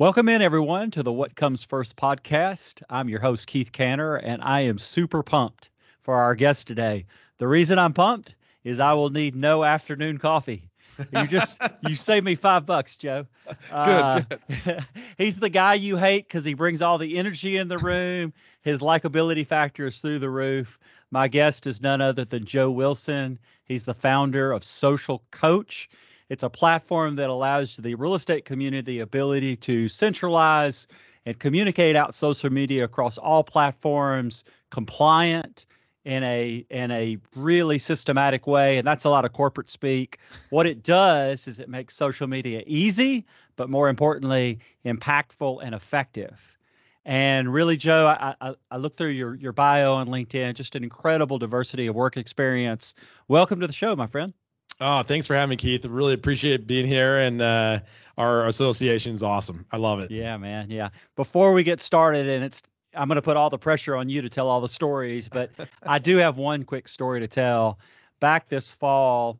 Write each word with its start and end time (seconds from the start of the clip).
Welcome 0.00 0.30
in, 0.30 0.40
everyone, 0.40 0.90
to 0.92 1.02
the 1.02 1.12
What 1.12 1.34
Comes 1.34 1.62
First 1.62 1.96
podcast. 1.96 2.82
I'm 2.88 3.10
your 3.10 3.20
host, 3.20 3.46
Keith 3.48 3.70
Canter, 3.70 4.16
and 4.16 4.40
I 4.42 4.62
am 4.62 4.78
super 4.78 5.22
pumped 5.22 5.68
for 6.00 6.14
our 6.14 6.34
guest 6.34 6.66
today. 6.66 7.04
The 7.36 7.46
reason 7.46 7.78
I'm 7.78 7.92
pumped 7.92 8.34
is 8.64 8.80
I 8.80 8.94
will 8.94 9.10
need 9.10 9.36
no 9.36 9.62
afternoon 9.62 10.16
coffee. 10.16 10.70
You 11.14 11.26
just 11.26 11.60
you 11.86 11.96
save 11.96 12.24
me 12.24 12.34
five 12.34 12.64
bucks, 12.64 12.96
Joe. 12.96 13.26
Uh, 13.70 14.22
good. 14.48 14.86
he's 15.18 15.36
the 15.36 15.50
guy 15.50 15.74
you 15.74 15.98
hate 15.98 16.28
because 16.28 16.46
he 16.46 16.54
brings 16.54 16.80
all 16.80 16.96
the 16.96 17.18
energy 17.18 17.58
in 17.58 17.68
the 17.68 17.76
room. 17.76 18.32
His 18.62 18.80
likability 18.80 19.46
factor 19.46 19.86
is 19.88 20.00
through 20.00 20.20
the 20.20 20.30
roof. 20.30 20.78
My 21.10 21.28
guest 21.28 21.66
is 21.66 21.82
none 21.82 22.00
other 22.00 22.24
than 22.24 22.46
Joe 22.46 22.70
Wilson. 22.70 23.38
He's 23.66 23.84
the 23.84 23.92
founder 23.92 24.50
of 24.50 24.64
Social 24.64 25.22
Coach. 25.30 25.90
It's 26.30 26.44
a 26.44 26.48
platform 26.48 27.16
that 27.16 27.28
allows 27.28 27.76
the 27.76 27.96
real 27.96 28.14
estate 28.14 28.44
community 28.44 28.98
the 28.98 29.00
ability 29.00 29.56
to 29.56 29.88
centralize 29.88 30.86
and 31.26 31.36
communicate 31.38 31.96
out 31.96 32.14
social 32.14 32.50
media 32.50 32.84
across 32.84 33.18
all 33.18 33.42
platforms, 33.42 34.44
compliant 34.70 35.66
in 36.04 36.22
a 36.22 36.64
in 36.70 36.90
a 36.92 37.18
really 37.34 37.76
systematic 37.76 38.46
way 38.46 38.78
and 38.78 38.86
that's 38.86 39.04
a 39.04 39.10
lot 39.10 39.24
of 39.24 39.32
corporate 39.32 39.68
speak. 39.68 40.18
What 40.48 40.66
it 40.66 40.82
does 40.82 41.46
is 41.46 41.58
it 41.58 41.68
makes 41.68 41.94
social 41.94 42.26
media 42.26 42.62
easy 42.64 43.26
but 43.56 43.68
more 43.68 43.88
importantly 43.88 44.60
impactful 44.86 45.60
and 45.62 45.74
effective. 45.74 46.56
And 47.04 47.52
really 47.52 47.76
joe 47.76 48.06
i 48.06 48.34
i, 48.40 48.54
I 48.70 48.76
looked 48.76 48.96
through 48.96 49.10
your 49.10 49.34
your 49.34 49.52
bio 49.52 49.94
on 49.94 50.06
linkedin 50.06 50.54
just 50.54 50.76
an 50.76 50.84
incredible 50.84 51.38
diversity 51.38 51.88
of 51.88 51.96
work 51.96 52.16
experience. 52.16 52.94
Welcome 53.28 53.60
to 53.60 53.66
the 53.66 53.72
show 53.72 53.94
my 53.96 54.06
friend 54.06 54.32
Oh, 54.80 55.02
thanks 55.02 55.26
for 55.26 55.34
having 55.34 55.50
me, 55.50 55.56
Keith. 55.56 55.84
Really 55.84 56.14
appreciate 56.14 56.66
being 56.66 56.86
here, 56.86 57.18
and 57.18 57.42
uh, 57.42 57.80
our 58.16 58.46
association 58.46 59.12
is 59.12 59.22
awesome. 59.22 59.66
I 59.72 59.76
love 59.76 60.00
it. 60.00 60.10
Yeah, 60.10 60.36
man. 60.38 60.70
Yeah. 60.70 60.88
Before 61.16 61.52
we 61.52 61.62
get 61.62 61.80
started, 61.80 62.26
and 62.26 62.42
it's 62.42 62.62
I'm 62.94 63.08
going 63.08 63.16
to 63.16 63.22
put 63.22 63.36
all 63.36 63.50
the 63.50 63.58
pressure 63.58 63.94
on 63.94 64.08
you 64.08 64.22
to 64.22 64.28
tell 64.28 64.48
all 64.48 64.60
the 64.60 64.68
stories, 64.68 65.28
but 65.28 65.50
I 65.84 65.98
do 65.98 66.16
have 66.16 66.38
one 66.38 66.64
quick 66.64 66.88
story 66.88 67.20
to 67.20 67.28
tell. 67.28 67.78
Back 68.20 68.48
this 68.48 68.72
fall, 68.72 69.38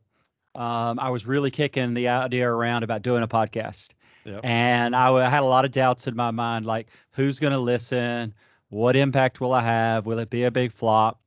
um, 0.55 0.99
I 0.99 1.09
was 1.09 1.25
really 1.25 1.51
kicking 1.51 1.93
the 1.93 2.07
idea 2.07 2.49
around 2.49 2.83
about 2.83 3.01
doing 3.01 3.23
a 3.23 3.27
podcast. 3.27 3.89
Yep. 4.25 4.41
And 4.43 4.95
I, 4.95 5.11
I 5.13 5.29
had 5.29 5.43
a 5.43 5.47
lot 5.47 5.65
of 5.65 5.71
doubts 5.71 6.07
in 6.07 6.15
my 6.15 6.31
mind 6.31 6.65
like, 6.65 6.87
who's 7.11 7.39
going 7.39 7.53
to 7.53 7.59
listen? 7.59 8.33
What 8.69 8.95
impact 8.95 9.41
will 9.41 9.53
I 9.53 9.61
have? 9.61 10.05
Will 10.05 10.19
it 10.19 10.29
be 10.29 10.43
a 10.43 10.51
big 10.51 10.71
flop? 10.71 11.19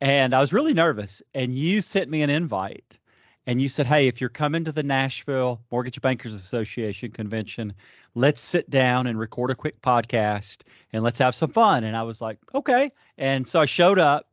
And 0.00 0.34
I 0.34 0.40
was 0.40 0.52
really 0.52 0.74
nervous. 0.74 1.22
And 1.34 1.54
you 1.54 1.80
sent 1.80 2.10
me 2.10 2.22
an 2.22 2.30
invite 2.30 2.98
and 3.46 3.60
you 3.60 3.68
said, 3.68 3.86
Hey, 3.86 4.08
if 4.08 4.20
you're 4.20 4.30
coming 4.30 4.64
to 4.64 4.72
the 4.72 4.82
Nashville 4.82 5.60
Mortgage 5.70 6.00
Bankers 6.00 6.34
Association 6.34 7.10
convention, 7.10 7.72
let's 8.14 8.40
sit 8.40 8.68
down 8.70 9.06
and 9.06 9.18
record 9.18 9.50
a 9.50 9.54
quick 9.54 9.80
podcast 9.82 10.62
and 10.92 11.02
let's 11.02 11.18
have 11.18 11.34
some 11.34 11.50
fun. 11.50 11.84
And 11.84 11.96
I 11.96 12.02
was 12.02 12.20
like, 12.20 12.38
Okay. 12.54 12.92
And 13.18 13.46
so 13.46 13.60
I 13.60 13.66
showed 13.66 13.98
up, 13.98 14.28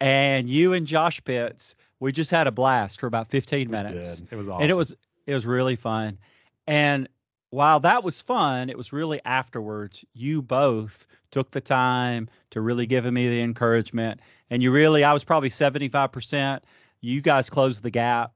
and 0.00 0.48
you 0.48 0.72
and 0.72 0.86
Josh 0.86 1.22
Pitts, 1.24 1.76
we 2.00 2.12
just 2.12 2.30
had 2.30 2.46
a 2.46 2.52
blast 2.52 3.00
for 3.00 3.06
about 3.06 3.30
15 3.30 3.70
minutes. 3.70 4.22
It 4.30 4.36
was 4.36 4.48
awesome. 4.48 4.62
And 4.62 4.70
it 4.70 4.76
was 4.76 4.94
it 5.26 5.34
was 5.34 5.46
really 5.46 5.76
fun. 5.76 6.18
And 6.66 7.08
while 7.50 7.80
that 7.80 8.02
was 8.02 8.20
fun, 8.20 8.68
it 8.68 8.76
was 8.76 8.92
really 8.92 9.20
afterwards. 9.24 10.04
You 10.12 10.42
both 10.42 11.06
took 11.30 11.52
the 11.52 11.60
time 11.60 12.28
to 12.50 12.60
really 12.60 12.86
give 12.86 13.04
me 13.04 13.28
the 13.28 13.40
encouragement. 13.40 14.20
And 14.50 14.62
you 14.62 14.70
really, 14.70 15.04
I 15.04 15.12
was 15.12 15.24
probably 15.24 15.50
75% 15.50 16.60
you 17.04 17.20
guys 17.20 17.50
closed 17.50 17.82
the 17.82 17.90
gap, 17.90 18.32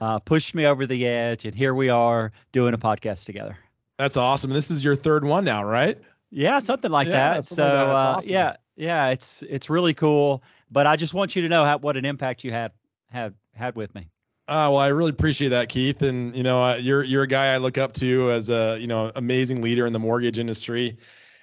uh, 0.00 0.20
pushed 0.20 0.54
me 0.54 0.66
over 0.66 0.86
the 0.86 1.06
edge, 1.06 1.44
and 1.44 1.54
here 1.54 1.74
we 1.74 1.88
are 1.88 2.32
doing 2.52 2.72
a 2.72 2.78
podcast 2.78 3.24
together. 3.24 3.58
That's 3.98 4.16
awesome. 4.16 4.50
This 4.50 4.70
is 4.70 4.84
your 4.84 4.96
third 4.96 5.24
one 5.24 5.44
now, 5.44 5.64
right? 5.64 5.98
Yeah, 6.30 6.60
something 6.60 6.90
like 6.90 7.08
yeah, 7.08 7.34
that. 7.34 7.44
So 7.44 7.62
like 7.62 7.72
that. 7.72 7.88
Uh, 7.88 7.92
awesome. 7.92 8.32
yeah, 8.32 8.56
yeah, 8.76 9.08
it's 9.08 9.42
it's 9.42 9.68
really 9.68 9.94
cool. 9.94 10.42
But 10.70 10.86
I 10.86 10.96
just 10.96 11.14
want 11.14 11.36
you 11.36 11.42
to 11.42 11.48
know 11.48 11.64
how, 11.64 11.78
what 11.78 11.96
an 11.96 12.04
impact 12.04 12.44
you 12.44 12.52
had 12.52 12.72
had 13.10 13.34
had 13.52 13.76
with 13.76 13.94
me. 13.94 14.08
Uh, 14.46 14.68
well, 14.70 14.78
I 14.78 14.88
really 14.88 15.10
appreciate 15.10 15.50
that, 15.50 15.68
Keith. 15.68 16.02
And 16.02 16.34
you 16.34 16.42
know, 16.42 16.62
uh, 16.62 16.76
you're 16.76 17.02
you're 17.02 17.22
a 17.22 17.28
guy 17.28 17.54
I 17.54 17.58
look 17.58 17.78
up 17.78 17.92
to 17.94 18.30
as 18.30 18.48
a 18.48 18.78
you 18.80 18.86
know 18.86 19.10
amazing 19.16 19.62
leader 19.62 19.86
in 19.86 19.92
the 19.92 19.98
mortgage 19.98 20.38
industry, 20.38 20.98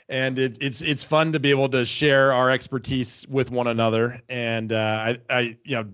and 0.09 0.38
it's 0.38 0.57
it's 0.59 0.81
it's 0.81 1.03
fun 1.03 1.31
to 1.34 1.40
be 1.40 1.50
able 1.50 1.69
to 1.69 1.85
share 1.85 2.34
our 2.34 2.50
expertise 2.50 3.25
with 3.28 3.50
one 3.50 3.67
another. 3.67 4.22
And 4.29 4.73
uh, 4.73 4.75
I 4.75 5.19
I 5.29 5.57
you 5.63 5.78
know 5.78 5.85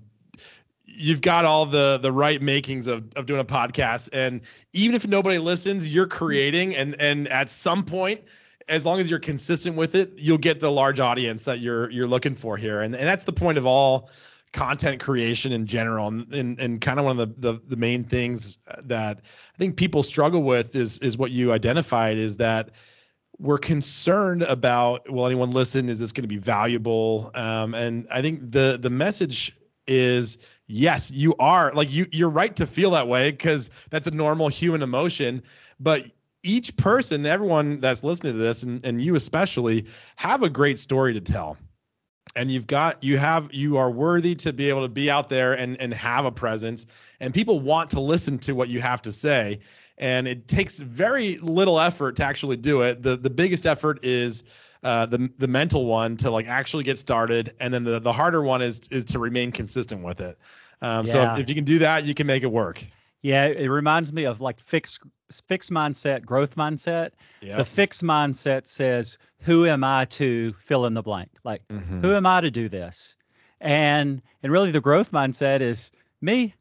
you've 0.97 1.22
got 1.22 1.46
all 1.46 1.66
the 1.66 2.00
the 2.02 2.12
right 2.12 2.41
makings 2.41 2.88
of 2.88 3.03
of 3.16 3.25
doing 3.25 3.40
a 3.40 3.46
podcast. 3.46 4.09
And 4.13 4.41
even 4.74 4.96
if 4.96 5.08
nobody 5.08 5.38
listens 5.38 5.94
you're 5.94 6.08
creating 6.08 6.75
and 6.75 6.96
and 7.00 7.28
at 7.28 7.50
some 7.50 7.84
point 7.84 8.22
as 8.68 8.84
long 8.84 9.00
as 9.00 9.09
you're 9.09 9.19
consistent 9.19 9.78
with 9.78 9.96
it 9.96 10.12
you'll 10.18 10.38
get 10.38 10.59
the 10.59 10.72
large 10.72 11.00
audience 11.00 11.46
that 11.46 11.59
you're 11.59 11.90
you're 11.91 12.08
looking 12.08 12.34
for 12.34 12.58
here. 12.58 12.81
And 12.81 12.96
and 12.96 13.08
that's 13.08 13.24
the 13.24 13.34
point 13.34 13.58
of 13.58 13.66
all 13.66 14.09
content 14.53 15.00
creation 15.00 15.52
in 15.52 15.68
general. 15.68 16.08
And 16.08 16.34
and, 16.34 16.59
and 16.59 16.81
kind 16.81 17.00
of 17.00 17.06
one 17.06 17.19
of 17.19 17.35
the, 17.35 17.53
the 17.53 17.62
the 17.68 17.75
main 17.75 18.03
things 18.03 18.58
that 18.84 19.19
i 19.19 19.58
think 19.58 19.78
people 19.78 20.02
struggle 20.02 20.41
with 20.41 20.75
is 20.75 21.00
is 21.00 21.18
what 21.18 21.31
you 21.31 21.52
identified 21.52 22.18
is 22.18 22.38
that 22.38 22.72
we're 23.40 23.59
concerned 23.59 24.41
about 24.41 25.08
will 25.12 25.28
anyone 25.28 25.52
listen? 25.52 25.90
Is 25.90 26.00
this 26.00 26.12
going 26.12 26.24
to 26.24 26.28
be 26.28 26.38
valuable? 26.38 27.29
Um, 27.35 27.75
and 27.75 28.08
i 28.09 28.19
think 28.19 28.52
the 28.52 28.79
the 28.81 28.90
message 28.90 29.53
is 29.88 30.38
yes, 30.68 31.12
you 31.12 31.36
are 31.40 31.72
like 31.74 31.92
you 31.92 32.06
you're 32.12 32.30
right 32.30 32.56
to 32.56 32.66
feel 32.66 32.92
that 32.92 33.08
way 33.08 33.31
because 33.31 33.70
that's 33.90 34.08
a 34.08 34.12
normal 34.12 34.48
human 34.48 34.81
emotion. 34.81 35.42
But 35.80 36.12
each 36.44 36.75
person, 36.78 37.25
everyone 37.25 37.80
that's 37.80 38.03
listening 38.03 38.34
to 38.34 38.40
this, 38.40 38.64
and, 38.64 38.84
and 38.86 39.02
you 39.02 39.16
especially, 39.16 39.86
have 40.16 40.44
a 40.44 40.50
great 40.50 40.78
story 40.78 41.14
to 41.14 41.22
tell. 41.22 41.58
And 42.36 42.52
you've 42.52 42.68
got 42.68 43.03
you 43.03 43.18
have 43.18 43.52
you 43.52 43.78
are 43.78 43.90
worthy 43.90 44.36
to 44.36 44.53
be 44.53 44.70
able 44.70 44.84
to 44.84 44.90
be 44.90 45.09
out 45.09 45.30
there 45.30 45.53
and 45.53 45.80
and 45.81 45.94
have 45.94 46.26
a 46.26 46.31
presence. 46.31 46.86
And 47.20 47.34
people 47.34 47.59
want 47.59 47.90
to 47.92 48.02
listen 48.02 48.38
to 48.40 48.53
what 48.53 48.70
you 48.70 48.80
have 48.81 49.02
to 49.03 49.12
say. 49.12 49.59
And 49.97 50.28
it 50.28 50.47
takes 50.47 50.78
very 50.78 51.38
little 51.38 51.80
effort 51.80 52.16
to 52.18 52.24
actually 52.24 52.58
do 52.58 52.81
it. 52.81 53.02
The 53.02 53.18
the 53.18 53.30
biggest 53.30 53.66
effort 53.66 54.03
is 54.03 54.44
uh, 54.88 55.06
the 55.06 55.30
the 55.38 55.48
mental 55.50 55.86
one 55.86 56.16
to 56.16 56.31
like 56.31 56.48
actually 56.48 56.86
get 56.86 56.98
started, 56.98 57.53
and 57.59 57.74
then 57.74 57.84
the 57.84 58.00
the 58.00 58.14
harder 58.14 58.42
one 58.42 58.62
is 58.62 58.88
is 58.90 59.03
to 59.03 59.20
remain 59.20 59.52
consistent 59.52 60.02
with 60.02 60.22
it. 60.22 60.40
Um, 60.81 61.06
yeah. 61.06 61.12
So 61.12 61.34
if, 61.34 61.40
if 61.42 61.50
you 61.50 61.56
can 61.56 61.66
do 61.66 61.78
that, 61.80 62.06
you 62.06 62.14
can 62.14 62.25
make 62.25 62.42
it 62.42 62.52
work. 62.52 62.86
Yeah, 63.20 63.47
it 63.47 63.68
reminds 63.68 64.14
me 64.14 64.26
of 64.26 64.40
like 64.40 64.62
fixed 64.62 65.02
fixed 65.50 65.72
mindset, 65.72 66.24
growth 66.24 66.56
mindset. 66.56 67.12
Yep. 67.42 67.58
The 67.58 67.66
fixed 67.66 68.02
mindset 68.02 68.66
says, 68.66 69.18
"Who 69.40 69.66
am 69.66 69.84
I 69.84 70.06
to 70.06 70.53
fill 70.53 70.86
in 70.86 70.94
the 70.94 71.03
blank? 71.03 71.31
Like, 71.44 71.68
mm-hmm. 71.68 72.00
who 72.00 72.14
am 72.14 72.26
I 72.26 72.40
to 72.40 72.50
do 72.50 72.70
this?" 72.70 73.18
And 73.59 74.22
and 74.42 74.53
really, 74.53 74.72
the 74.72 74.80
growth 74.80 75.12
mindset 75.12 75.59
is 75.59 75.92
me 76.22 76.53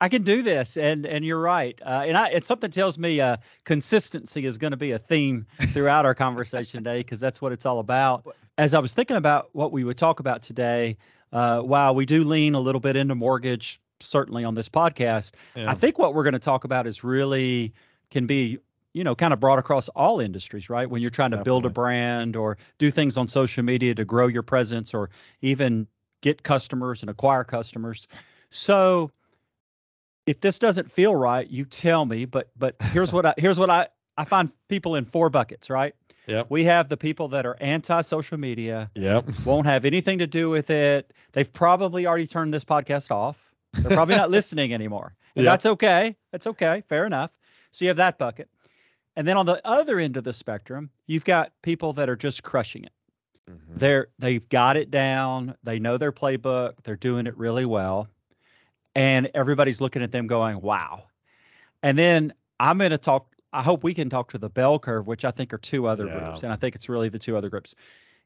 I 0.00 0.08
can 0.08 0.22
do 0.22 0.42
this, 0.42 0.76
and 0.76 1.06
and 1.06 1.24
you're 1.24 1.40
right. 1.40 1.80
Uh, 1.84 2.04
and 2.06 2.16
I, 2.16 2.28
and 2.28 2.44
something 2.44 2.70
tells 2.70 2.98
me 2.98 3.20
uh, 3.20 3.36
consistency 3.64 4.46
is 4.46 4.56
going 4.56 4.70
to 4.70 4.76
be 4.76 4.92
a 4.92 4.98
theme 4.98 5.46
throughout 5.68 6.06
our 6.06 6.14
conversation 6.14 6.78
today 6.78 6.98
because 6.98 7.20
that's 7.20 7.42
what 7.42 7.52
it's 7.52 7.66
all 7.66 7.80
about. 7.80 8.26
As 8.58 8.74
I 8.74 8.78
was 8.78 8.94
thinking 8.94 9.16
about 9.16 9.50
what 9.52 9.72
we 9.72 9.84
would 9.84 9.98
talk 9.98 10.20
about 10.20 10.42
today, 10.42 10.96
uh, 11.32 11.60
while 11.60 11.94
we 11.94 12.06
do 12.06 12.22
lean 12.22 12.54
a 12.54 12.60
little 12.60 12.80
bit 12.80 12.94
into 12.96 13.14
mortgage, 13.14 13.80
certainly 14.00 14.44
on 14.44 14.54
this 14.54 14.68
podcast, 14.68 15.32
yeah. 15.56 15.70
I 15.70 15.74
think 15.74 15.98
what 15.98 16.14
we're 16.14 16.24
going 16.24 16.32
to 16.32 16.38
talk 16.38 16.64
about 16.64 16.86
is 16.86 17.02
really 17.02 17.72
can 18.10 18.26
be 18.26 18.58
you 18.94 19.04
know 19.04 19.14
kind 19.14 19.32
of 19.32 19.40
brought 19.40 19.58
across 19.58 19.88
all 19.90 20.20
industries 20.20 20.70
right 20.70 20.88
when 20.88 21.02
you're 21.02 21.10
trying 21.10 21.30
to 21.30 21.36
Definitely. 21.36 21.60
build 21.60 21.66
a 21.66 21.70
brand 21.70 22.36
or 22.36 22.56
do 22.78 22.90
things 22.90 23.16
on 23.16 23.28
social 23.28 23.62
media 23.62 23.94
to 23.94 24.04
grow 24.04 24.26
your 24.26 24.42
presence 24.42 24.94
or 24.94 25.10
even 25.42 25.86
get 26.22 26.42
customers 26.42 27.02
and 27.02 27.10
acquire 27.10 27.44
customers 27.44 28.08
so 28.50 29.10
if 30.28 30.42
this 30.42 30.58
doesn't 30.58 30.92
feel 30.92 31.16
right, 31.16 31.48
you 31.48 31.64
tell 31.64 32.04
me. 32.04 32.26
But 32.26 32.50
but 32.58 32.76
here's 32.92 33.12
what 33.12 33.24
I 33.24 33.34
here's 33.38 33.58
what 33.58 33.70
I 33.70 33.88
I 34.18 34.24
find 34.24 34.52
people 34.68 34.94
in 34.94 35.06
four 35.06 35.30
buckets, 35.30 35.70
right? 35.70 35.94
Yeah. 36.26 36.42
We 36.50 36.64
have 36.64 36.90
the 36.90 36.98
people 36.98 37.28
that 37.28 37.46
are 37.46 37.56
anti 37.60 38.02
social 38.02 38.38
media. 38.38 38.90
Yep. 38.94 39.30
Won't 39.46 39.66
have 39.66 39.86
anything 39.86 40.18
to 40.18 40.26
do 40.26 40.50
with 40.50 40.68
it. 40.68 41.14
They've 41.32 41.50
probably 41.50 42.06
already 42.06 42.26
turned 42.26 42.52
this 42.52 42.64
podcast 42.64 43.10
off. 43.10 43.38
They're 43.72 43.96
probably 43.96 44.16
not 44.16 44.30
listening 44.38 44.74
anymore. 44.74 45.14
And 45.34 45.44
yep. 45.44 45.52
that's 45.52 45.66
okay. 45.66 46.14
That's 46.30 46.46
okay. 46.46 46.82
Fair 46.88 47.06
enough. 47.06 47.30
So 47.70 47.86
you 47.86 47.88
have 47.88 47.96
that 47.96 48.18
bucket. 48.18 48.50
And 49.16 49.26
then 49.26 49.38
on 49.38 49.46
the 49.46 49.60
other 49.66 49.98
end 49.98 50.18
of 50.18 50.24
the 50.24 50.32
spectrum, 50.34 50.90
you've 51.06 51.24
got 51.24 51.52
people 51.62 51.94
that 51.94 52.10
are 52.10 52.16
just 52.16 52.42
crushing 52.42 52.84
it. 52.84 52.92
Mm-hmm. 53.50 53.76
They're 53.76 54.08
they've 54.18 54.46
got 54.50 54.76
it 54.76 54.90
down. 54.90 55.54
They 55.64 55.78
know 55.78 55.96
their 55.96 56.12
playbook. 56.12 56.74
They're 56.82 56.96
doing 56.96 57.26
it 57.26 57.36
really 57.38 57.64
well 57.64 58.08
and 58.98 59.30
everybody's 59.32 59.80
looking 59.80 60.02
at 60.02 60.10
them 60.10 60.26
going, 60.26 60.60
wow. 60.60 61.04
And 61.84 61.96
then 61.96 62.34
I'm 62.58 62.78
going 62.78 62.90
to 62.90 62.98
talk. 62.98 63.32
I 63.52 63.62
hope 63.62 63.84
we 63.84 63.94
can 63.94 64.10
talk 64.10 64.28
to 64.32 64.38
the 64.38 64.50
bell 64.50 64.80
curve, 64.80 65.06
which 65.06 65.24
I 65.24 65.30
think 65.30 65.54
are 65.54 65.58
two 65.58 65.86
other 65.86 66.06
yeah. 66.06 66.18
groups. 66.18 66.42
And 66.42 66.52
I 66.52 66.56
think 66.56 66.74
it's 66.74 66.88
really 66.88 67.08
the 67.08 67.18
two 67.18 67.36
other 67.36 67.48
groups. 67.48 67.76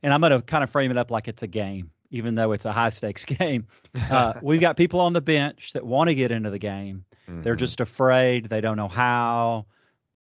And 0.03 0.15
I'm 0.15 0.21
going 0.21 0.33
to 0.33 0.41
kind 0.41 0.65
of 0.65 0.71
frame 0.71 0.91
it 0.91 0.97
up 0.97 1.11
like 1.11 1.29
it's 1.29 1.43
a 1.43 1.47
game, 1.47 1.91
even 2.11 2.35
though 2.35 2.53
it's 2.53 2.65
a 2.65 2.73
high 2.73 2.89
stakes 2.89 3.25
game. 3.27 3.67
Uh, 4.11 4.33
we've 4.43 4.63
got 4.63 4.79
people 4.79 4.99
on 4.99 5.13
the 5.13 5.21
bench 5.21 5.75
that 5.75 5.85
want 5.85 6.09
to 6.09 6.15
get 6.15 6.33
into 6.33 6.49
the 6.49 6.59
game. 6.59 7.05
Mm-hmm. 7.29 7.43
They're 7.43 7.55
just 7.55 7.81
afraid. 7.81 8.49
They 8.49 8.63
don't 8.63 8.79
know 8.79 8.89
how. 8.89 9.67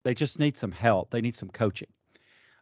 They 0.04 0.14
just 0.14 0.40
need 0.40 0.56
some 0.56 0.72
help. 0.72 1.12
They 1.12 1.20
need 1.20 1.36
some 1.36 1.50
coaching. 1.50 1.90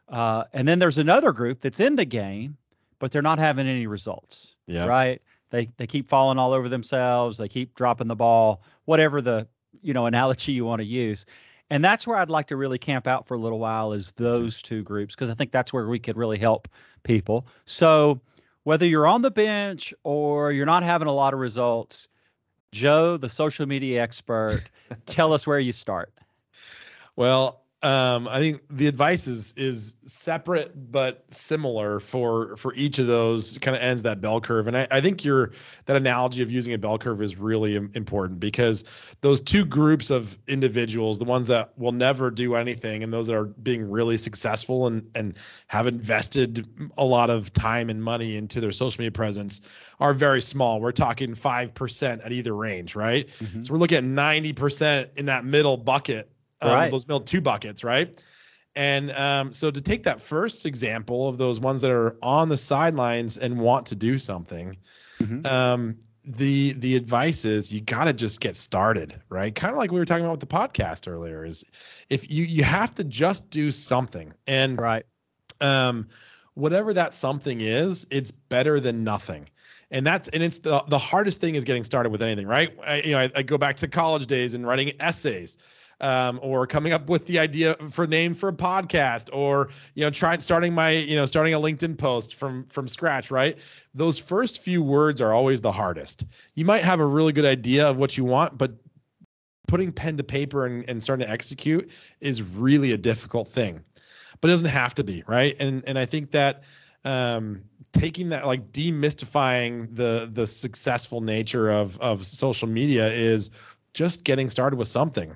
Uh, 0.08 0.42
and 0.52 0.66
then 0.66 0.80
there's 0.80 0.98
another 0.98 1.32
group 1.32 1.60
that's 1.60 1.78
in 1.78 1.94
the 1.94 2.04
game, 2.04 2.56
but 2.98 3.12
they're 3.12 3.22
not 3.22 3.38
having 3.38 3.68
any 3.68 3.86
results. 3.86 4.56
Yeah. 4.66 4.86
Right. 4.86 5.22
They 5.50 5.68
they 5.76 5.86
keep 5.86 6.08
falling 6.08 6.38
all 6.38 6.52
over 6.52 6.68
themselves. 6.68 7.38
They 7.38 7.48
keep 7.48 7.74
dropping 7.74 8.08
the 8.08 8.16
ball. 8.16 8.62
Whatever 8.84 9.20
the 9.20 9.46
you 9.82 9.92
know 9.92 10.06
analogy 10.06 10.52
you 10.52 10.64
want 10.64 10.80
to 10.80 10.86
use. 10.86 11.26
And 11.70 11.84
that's 11.84 12.06
where 12.06 12.16
I'd 12.16 12.30
like 12.30 12.46
to 12.48 12.56
really 12.56 12.78
camp 12.78 13.06
out 13.06 13.26
for 13.26 13.34
a 13.34 13.38
little 13.38 13.58
while 13.58 13.92
is 13.92 14.12
those 14.12 14.62
two 14.62 14.82
groups 14.82 15.14
because 15.14 15.30
I 15.30 15.34
think 15.34 15.50
that's 15.50 15.72
where 15.72 15.88
we 15.88 15.98
could 15.98 16.16
really 16.16 16.38
help 16.38 16.68
people. 17.02 17.46
So 17.64 18.20
whether 18.62 18.86
you're 18.86 19.06
on 19.06 19.22
the 19.22 19.30
bench 19.30 19.92
or 20.04 20.52
you're 20.52 20.66
not 20.66 20.84
having 20.84 21.08
a 21.08 21.12
lot 21.12 21.34
of 21.34 21.40
results, 21.40 22.08
Joe, 22.72 23.16
the 23.16 23.28
social 23.28 23.66
media 23.66 24.00
expert, 24.00 24.62
tell 25.06 25.32
us 25.32 25.46
where 25.46 25.58
you 25.58 25.72
start. 25.72 26.12
Well, 27.16 27.62
um, 27.82 28.26
I 28.28 28.38
think 28.38 28.62
the 28.70 28.86
advice 28.86 29.26
is 29.26 29.52
is 29.52 29.96
separate 30.06 30.90
but 30.90 31.24
similar 31.28 32.00
for 32.00 32.56
for 32.56 32.72
each 32.74 32.98
of 32.98 33.06
those 33.06 33.58
kind 33.58 33.76
of 33.76 33.82
ends 33.82 34.02
that 34.02 34.22
bell 34.22 34.40
curve. 34.40 34.66
And 34.66 34.78
I, 34.78 34.88
I 34.90 35.02
think 35.02 35.24
your 35.24 35.52
that 35.84 35.94
analogy 35.94 36.42
of 36.42 36.50
using 36.50 36.72
a 36.72 36.78
bell 36.78 36.96
curve 36.96 37.20
is 37.20 37.36
really 37.36 37.76
important 37.76 38.40
because 38.40 38.84
those 39.20 39.40
two 39.40 39.66
groups 39.66 40.08
of 40.08 40.38
individuals, 40.48 41.18
the 41.18 41.26
ones 41.26 41.48
that 41.48 41.78
will 41.78 41.92
never 41.92 42.30
do 42.30 42.54
anything 42.54 43.02
and 43.02 43.12
those 43.12 43.26
that 43.26 43.36
are 43.36 43.44
being 43.44 43.90
really 43.90 44.16
successful 44.16 44.86
and 44.86 45.06
and 45.14 45.36
have 45.66 45.86
invested 45.86 46.66
a 46.96 47.04
lot 47.04 47.28
of 47.28 47.52
time 47.52 47.90
and 47.90 48.02
money 48.02 48.38
into 48.38 48.58
their 48.58 48.72
social 48.72 49.02
media 49.02 49.12
presence 49.12 49.60
are 50.00 50.14
very 50.14 50.40
small. 50.40 50.80
We're 50.80 50.92
talking 50.92 51.34
five 51.34 51.74
percent 51.74 52.22
at 52.22 52.32
either 52.32 52.56
range, 52.56 52.96
right? 52.96 53.28
Mm-hmm. 53.28 53.60
So 53.60 53.74
we're 53.74 53.80
looking 53.80 53.98
at 53.98 54.04
ninety 54.04 54.54
percent 54.54 55.10
in 55.16 55.26
that 55.26 55.44
middle 55.44 55.76
bucket 55.76 56.30
um, 56.60 56.72
right. 56.72 56.90
those 56.90 57.06
middle 57.06 57.20
two 57.20 57.40
buckets, 57.40 57.84
right? 57.84 58.22
And 58.74 59.10
um, 59.12 59.52
so 59.52 59.70
to 59.70 59.80
take 59.80 60.02
that 60.04 60.20
first 60.20 60.66
example 60.66 61.28
of 61.28 61.38
those 61.38 61.58
ones 61.58 61.80
that 61.80 61.90
are 61.90 62.16
on 62.22 62.50
the 62.50 62.58
sidelines 62.58 63.38
and 63.38 63.58
want 63.58 63.86
to 63.86 63.94
do 63.94 64.18
something, 64.18 64.76
mm-hmm. 65.18 65.46
um, 65.46 65.98
the 66.24 66.72
the 66.74 66.94
advice 66.94 67.44
is 67.44 67.72
you 67.72 67.80
got 67.80 68.04
to 68.04 68.12
just 68.12 68.40
get 68.40 68.54
started, 68.54 69.20
right? 69.30 69.54
Kind 69.54 69.72
of 69.72 69.78
like 69.78 69.92
we 69.92 69.98
were 69.98 70.04
talking 70.04 70.24
about 70.24 70.40
with 70.40 70.48
the 70.48 70.54
podcast 70.54 71.10
earlier. 71.10 71.44
Is 71.44 71.64
if 72.10 72.30
you 72.30 72.44
you 72.44 72.64
have 72.64 72.94
to 72.96 73.04
just 73.04 73.48
do 73.48 73.70
something, 73.70 74.32
and 74.46 74.78
right, 74.78 75.06
um, 75.62 76.06
whatever 76.54 76.92
that 76.92 77.14
something 77.14 77.62
is, 77.62 78.06
it's 78.10 78.30
better 78.30 78.78
than 78.78 79.02
nothing 79.02 79.46
and 79.90 80.06
that's 80.06 80.28
and 80.28 80.42
it's 80.42 80.58
the 80.58 80.82
the 80.88 80.98
hardest 80.98 81.40
thing 81.40 81.54
is 81.54 81.64
getting 81.64 81.84
started 81.84 82.10
with 82.10 82.22
anything 82.22 82.46
right 82.46 82.76
I, 82.84 83.02
you 83.02 83.12
know 83.12 83.20
I, 83.20 83.30
I, 83.36 83.42
go 83.42 83.56
back 83.56 83.76
to 83.76 83.88
college 83.88 84.26
days 84.26 84.54
and 84.54 84.66
writing 84.66 84.92
essays 85.00 85.58
um, 86.00 86.38
or 86.42 86.66
coming 86.66 86.92
up 86.92 87.08
with 87.08 87.26
the 87.26 87.38
idea 87.38 87.74
for 87.90 88.04
a 88.04 88.06
name 88.06 88.34
for 88.34 88.48
a 88.48 88.52
podcast 88.52 89.30
or 89.32 89.70
you 89.94 90.02
know 90.04 90.10
trying 90.10 90.40
starting 90.40 90.72
my 90.72 90.90
you 90.90 91.16
know 91.16 91.26
starting 91.26 91.54
a 91.54 91.58
linkedin 91.58 91.96
post 91.96 92.34
from 92.34 92.66
from 92.66 92.86
scratch 92.88 93.30
right? 93.30 93.58
Those 93.94 94.18
first 94.18 94.62
few 94.62 94.82
words 94.82 95.20
are 95.20 95.32
always 95.32 95.60
the 95.60 95.72
hardest. 95.72 96.26
You 96.54 96.64
might 96.64 96.82
have 96.82 97.00
a 97.00 97.06
really 97.06 97.32
good 97.32 97.46
idea 97.46 97.86
of 97.86 97.98
what 97.98 98.16
you 98.16 98.24
want 98.24 98.58
but 98.58 98.72
putting 99.68 99.90
pen 99.90 100.16
to 100.16 100.22
paper 100.22 100.66
and, 100.66 100.88
and 100.88 101.02
starting 101.02 101.26
to 101.26 101.32
execute 101.32 101.90
is 102.20 102.42
really 102.42 102.92
a 102.92 102.98
difficult 102.98 103.48
thing 103.48 103.82
but 104.40 104.48
it 104.48 104.52
doesn't 104.52 104.68
have 104.68 104.94
to 104.94 105.04
be 105.04 105.22
right? 105.26 105.56
And 105.60 105.82
and 105.86 105.98
i 105.98 106.04
think 106.04 106.30
that 106.32 106.62
um, 107.04 107.62
taking 107.92 108.28
that 108.30 108.46
like 108.46 108.72
demystifying 108.72 109.94
the 109.94 110.28
the 110.32 110.46
successful 110.46 111.20
nature 111.20 111.70
of 111.70 111.98
of 112.00 112.26
social 112.26 112.68
media 112.68 113.06
is 113.06 113.50
just 113.94 114.24
getting 114.24 114.50
started 114.50 114.76
with 114.76 114.88
something 114.88 115.34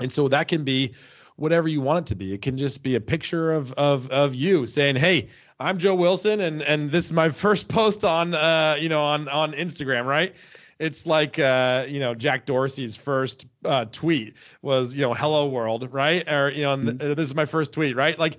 and 0.00 0.12
so 0.12 0.28
that 0.28 0.48
can 0.48 0.64
be 0.64 0.94
whatever 1.36 1.68
you 1.68 1.80
want 1.80 2.06
it 2.06 2.06
to 2.06 2.14
be. 2.14 2.32
It 2.32 2.42
can 2.42 2.56
just 2.56 2.82
be 2.82 2.94
a 2.94 3.00
picture 3.00 3.52
of 3.52 3.72
of 3.74 4.08
of 4.10 4.34
you 4.34 4.66
saying, 4.66 4.96
"Hey, 4.96 5.28
I'm 5.60 5.78
Joe 5.78 5.94
Wilson, 5.94 6.40
and 6.40 6.62
and 6.62 6.90
this 6.90 7.06
is 7.06 7.12
my 7.12 7.28
first 7.30 7.68
post 7.68 8.04
on 8.04 8.34
uh 8.34 8.76
you 8.78 8.88
know 8.88 9.02
on 9.02 9.28
on 9.28 9.52
Instagram, 9.52 10.06
right?" 10.06 10.34
It's 10.78 11.06
like 11.06 11.38
uh 11.38 11.86
you 11.88 12.00
know 12.00 12.14
Jack 12.14 12.46
Dorsey's 12.46 12.96
first 12.96 13.46
uh, 13.64 13.86
tweet 13.92 14.36
was 14.62 14.94
you 14.94 15.02
know 15.02 15.14
"Hello 15.14 15.46
World," 15.46 15.92
right? 15.92 16.28
Or 16.30 16.50
you 16.50 16.62
know 16.62 16.76
mm-hmm. 16.76 17.14
this 17.14 17.28
is 17.28 17.34
my 17.34 17.46
first 17.46 17.72
tweet, 17.72 17.96
right? 17.96 18.18
Like 18.18 18.38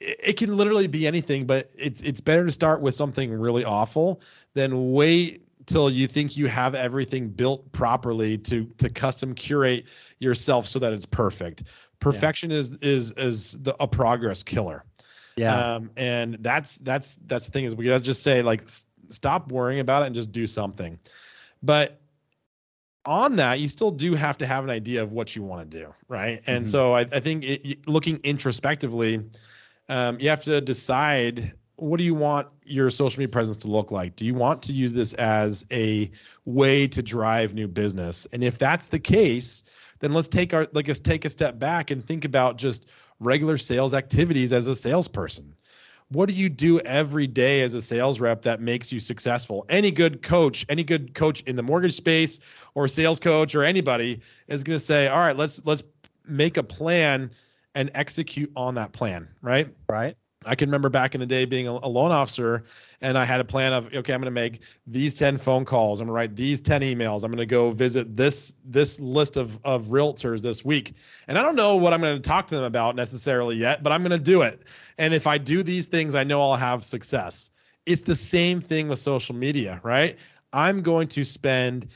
it, 0.00 0.18
it 0.22 0.36
can 0.36 0.56
literally 0.56 0.86
be 0.86 1.06
anything, 1.06 1.46
but 1.46 1.70
it's 1.78 2.02
it's 2.02 2.20
better 2.20 2.44
to 2.44 2.52
start 2.52 2.80
with 2.80 2.94
something 2.94 3.32
really 3.32 3.64
awful 3.64 4.20
than 4.54 4.92
wait 4.92 5.46
till 5.66 5.90
you 5.90 6.06
think 6.06 6.36
you 6.36 6.46
have 6.46 6.74
everything 6.74 7.28
built 7.28 7.70
properly 7.72 8.38
to 8.38 8.66
to 8.78 8.88
custom 8.88 9.34
curate 9.34 9.86
yourself 10.18 10.66
so 10.66 10.78
that 10.78 10.92
it's 10.92 11.06
perfect. 11.06 11.64
Perfection 11.98 12.50
yeah. 12.50 12.58
is 12.58 12.74
is 12.76 13.12
is 13.12 13.62
the, 13.62 13.74
a 13.80 13.86
progress 13.86 14.42
killer. 14.42 14.84
Yeah. 15.36 15.56
Um, 15.56 15.90
and 15.96 16.34
that's 16.40 16.78
that's 16.78 17.16
that's 17.26 17.46
the 17.46 17.52
thing 17.52 17.64
is 17.64 17.74
we 17.74 17.84
gotta 17.84 18.02
just 18.02 18.22
say 18.22 18.42
like 18.42 18.62
s- 18.62 18.86
stop 19.08 19.52
worrying 19.52 19.80
about 19.80 20.02
it 20.02 20.06
and 20.06 20.14
just 20.14 20.32
do 20.32 20.46
something. 20.46 20.98
But 21.62 22.00
on 23.06 23.36
that, 23.36 23.60
you 23.60 23.68
still 23.68 23.90
do 23.90 24.14
have 24.14 24.36
to 24.38 24.46
have 24.46 24.64
an 24.64 24.70
idea 24.70 25.02
of 25.02 25.12
what 25.12 25.34
you 25.34 25.42
want 25.42 25.70
to 25.70 25.78
do, 25.78 25.94
right? 26.08 26.42
And 26.46 26.64
mm-hmm. 26.64 26.70
so 26.70 26.94
I, 26.94 27.00
I 27.00 27.20
think 27.20 27.44
it, 27.44 27.88
looking 27.88 28.20
introspectively, 28.24 29.24
um, 29.88 30.18
you 30.20 30.28
have 30.28 30.44
to 30.44 30.60
decide 30.60 31.54
what 31.80 31.98
do 31.98 32.04
you 32.04 32.14
want 32.14 32.48
your 32.64 32.90
social 32.90 33.20
media 33.20 33.32
presence 33.32 33.56
to 33.58 33.68
look 33.68 33.90
like? 33.90 34.16
Do 34.16 34.24
you 34.24 34.34
want 34.34 34.62
to 34.64 34.72
use 34.72 34.92
this 34.92 35.14
as 35.14 35.64
a 35.72 36.10
way 36.44 36.86
to 36.88 37.02
drive 37.02 37.54
new 37.54 37.68
business? 37.68 38.26
And 38.32 38.44
if 38.44 38.58
that's 38.58 38.86
the 38.88 38.98
case, 38.98 39.64
then 40.00 40.12
let's 40.12 40.28
take 40.28 40.54
our 40.54 40.66
like 40.72 40.88
let's 40.88 41.00
take 41.00 41.24
a 41.24 41.30
step 41.30 41.58
back 41.58 41.90
and 41.90 42.04
think 42.04 42.24
about 42.24 42.58
just 42.58 42.86
regular 43.18 43.56
sales 43.56 43.94
activities 43.94 44.52
as 44.52 44.66
a 44.66 44.76
salesperson. 44.76 45.54
What 46.08 46.28
do 46.28 46.34
you 46.34 46.48
do 46.48 46.80
every 46.80 47.28
day 47.28 47.62
as 47.62 47.74
a 47.74 47.82
sales 47.82 48.18
rep 48.18 48.42
that 48.42 48.60
makes 48.60 48.92
you 48.92 48.98
successful? 48.98 49.64
Any 49.68 49.92
good 49.92 50.22
coach, 50.22 50.66
any 50.68 50.82
good 50.82 51.14
coach 51.14 51.42
in 51.42 51.54
the 51.54 51.62
mortgage 51.62 51.92
space 51.92 52.40
or 52.74 52.88
sales 52.88 53.20
coach 53.20 53.54
or 53.54 53.62
anybody 53.62 54.20
is 54.48 54.64
going 54.64 54.78
to 54.78 54.84
say, 54.84 55.06
"All 55.06 55.20
right, 55.20 55.36
let's 55.36 55.64
let's 55.64 55.82
make 56.26 56.56
a 56.56 56.62
plan 56.62 57.30
and 57.74 57.90
execute 57.94 58.50
on 58.56 58.74
that 58.74 58.92
plan," 58.92 59.28
right? 59.40 59.68
Right. 59.88 60.16
I 60.46 60.54
can 60.54 60.70
remember 60.70 60.88
back 60.88 61.14
in 61.14 61.20
the 61.20 61.26
day 61.26 61.44
being 61.44 61.68
a, 61.68 61.72
a 61.72 61.88
loan 61.88 62.12
officer 62.12 62.64
and 63.02 63.18
I 63.18 63.26
had 63.26 63.40
a 63.42 63.44
plan 63.44 63.74
of 63.74 63.94
okay, 63.94 64.14
I'm 64.14 64.20
going 64.20 64.24
to 64.24 64.30
make 64.30 64.60
these 64.86 65.14
10 65.14 65.36
phone 65.36 65.66
calls, 65.66 66.00
I'm 66.00 66.06
going 66.06 66.14
to 66.14 66.16
write 66.16 66.34
these 66.34 66.60
10 66.62 66.80
emails, 66.80 67.24
I'm 67.24 67.30
going 67.30 67.38
to 67.38 67.46
go 67.46 67.70
visit 67.72 68.16
this 68.16 68.54
this 68.64 68.98
list 69.00 69.36
of 69.36 69.58
of 69.64 69.88
realtors 69.88 70.40
this 70.40 70.64
week. 70.64 70.94
And 71.28 71.36
I 71.36 71.42
don't 71.42 71.56
know 71.56 71.76
what 71.76 71.92
I'm 71.92 72.00
going 72.00 72.16
to 72.16 72.26
talk 72.26 72.46
to 72.48 72.54
them 72.54 72.64
about 72.64 72.96
necessarily 72.96 73.56
yet, 73.56 73.82
but 73.82 73.92
I'm 73.92 74.02
going 74.02 74.18
to 74.18 74.18
do 74.18 74.40
it. 74.40 74.62
And 74.96 75.12
if 75.12 75.26
I 75.26 75.36
do 75.36 75.62
these 75.62 75.86
things, 75.86 76.14
I 76.14 76.24
know 76.24 76.40
I'll 76.40 76.56
have 76.56 76.84
success. 76.84 77.50
It's 77.84 78.02
the 78.02 78.14
same 78.14 78.62
thing 78.62 78.88
with 78.88 78.98
social 78.98 79.34
media, 79.34 79.78
right? 79.84 80.18
I'm 80.54 80.80
going 80.80 81.08
to 81.08 81.24
spend 81.24 81.88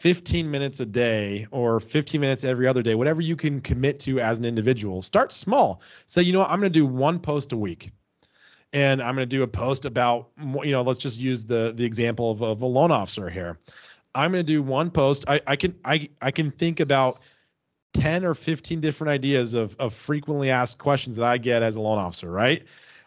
15 0.00 0.50
minutes 0.50 0.80
a 0.80 0.86
day 0.86 1.46
or 1.50 1.78
15 1.78 2.18
minutes 2.18 2.44
every 2.44 2.66
other 2.66 2.82
day, 2.82 2.94
whatever 2.94 3.20
you 3.20 3.36
can 3.36 3.60
commit 3.60 4.00
to 4.00 4.18
as 4.20 4.38
an 4.38 4.46
individual. 4.46 5.02
Start 5.02 5.30
small. 5.30 5.82
Say, 6.06 6.22
you 6.22 6.32
know 6.32 6.38
what, 6.38 6.50
I'm 6.50 6.58
going 6.58 6.72
to 6.72 6.78
do 6.78 6.86
one 6.86 7.18
post 7.18 7.52
a 7.52 7.56
week. 7.58 7.90
And 8.72 9.02
I'm 9.02 9.14
going 9.14 9.28
to 9.28 9.36
do 9.36 9.42
a 9.42 9.48
post 9.48 9.84
about, 9.84 10.28
you 10.38 10.70
know, 10.70 10.82
let's 10.82 10.98
just 10.98 11.20
use 11.20 11.44
the 11.44 11.72
the 11.74 11.84
example 11.84 12.30
of, 12.30 12.42
of 12.42 12.62
a 12.62 12.66
loan 12.66 12.90
officer 12.90 13.28
here. 13.28 13.58
I'm 14.14 14.32
going 14.32 14.44
to 14.44 14.52
do 14.52 14.62
one 14.62 14.90
post. 14.90 15.24
I, 15.28 15.40
I 15.46 15.56
can 15.56 15.74
I 15.84 16.08
I 16.22 16.30
can 16.30 16.50
think 16.50 16.80
about 16.80 17.20
10 17.94 18.24
or 18.24 18.34
15 18.34 18.80
different 18.80 19.10
ideas 19.10 19.54
of 19.54 19.74
of 19.76 19.92
frequently 19.92 20.50
asked 20.50 20.78
questions 20.78 21.16
that 21.16 21.24
I 21.24 21.38
get 21.38 21.62
as 21.62 21.76
a 21.76 21.80
loan 21.80 21.98
officer, 21.98 22.30
right? 22.30 22.64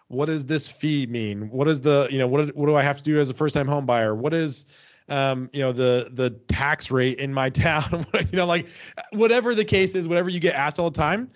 What 0.10 0.26
does 0.26 0.46
this 0.46 0.68
fee 0.68 1.08
mean? 1.08 1.50
What 1.50 1.68
is 1.68 1.82
the, 1.82 2.08
you 2.12 2.18
know, 2.18 2.28
what 2.28 2.56
what 2.56 2.66
do 2.66 2.76
I 2.76 2.84
have 2.84 2.98
to 2.98 3.04
do 3.04 3.20
as 3.20 3.30
a 3.30 3.34
first 3.34 3.56
time 3.56 3.68
home 3.68 3.86
buyer? 3.86 4.16
What 4.16 4.34
is 4.34 4.66
um, 5.10 5.50
you 5.54 5.60
know, 5.60 5.72
the 5.72 6.10
the 6.14 6.32
tax 6.48 6.92
rate 6.92 7.20
in 7.20 7.34
my 7.34 7.50
town, 7.68 8.06
you 8.14 8.38
know, 8.38 8.46
like 8.46 8.68
whatever 9.12 9.56
the 9.56 9.66
case 9.66 9.96
is, 9.96 10.08
whatever 10.08 10.30
you 10.30 10.40
get 10.40 10.56
asked 10.56 10.80
all 10.80 10.90
the 10.90 10.98
time, 10.98 11.30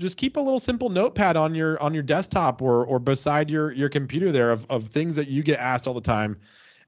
just 0.00 0.16
keep 0.16 0.36
a 0.36 0.40
little 0.40 0.58
simple 0.58 0.88
notepad 0.88 1.36
on 1.36 1.54
your 1.54 1.80
on 1.82 1.94
your 1.94 2.02
desktop 2.02 2.60
or 2.60 2.84
or 2.86 2.98
beside 2.98 3.50
your 3.50 3.72
your 3.72 3.88
computer 3.88 4.32
there 4.32 4.50
of 4.50 4.66
of 4.70 4.88
things 4.88 5.16
that 5.16 5.28
you 5.28 5.42
get 5.42 5.58
asked 5.60 5.86
all 5.86 5.94
the 5.94 6.00
time 6.00 6.38